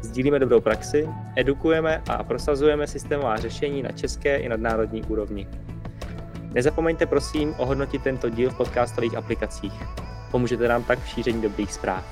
sdílíme 0.00 0.38
dobrou 0.38 0.60
praxi, 0.60 1.08
edukujeme 1.36 2.02
a 2.08 2.24
prosazujeme 2.24 2.86
systémová 2.86 3.36
řešení 3.36 3.82
na 3.82 3.92
české 3.92 4.36
i 4.36 4.48
nadnárodní 4.48 5.02
úrovni. 5.02 5.48
Nezapomeňte 6.52 7.06
prosím 7.06 7.54
ohodnotit 7.58 8.02
tento 8.02 8.28
díl 8.28 8.50
v 8.50 8.56
podcastových 8.56 9.14
aplikacích. 9.16 9.72
Pomůžete 10.30 10.68
nám 10.68 10.84
tak 10.84 10.98
v 10.98 11.08
šíření 11.08 11.42
dobrých 11.42 11.72
zpráv. 11.72 12.04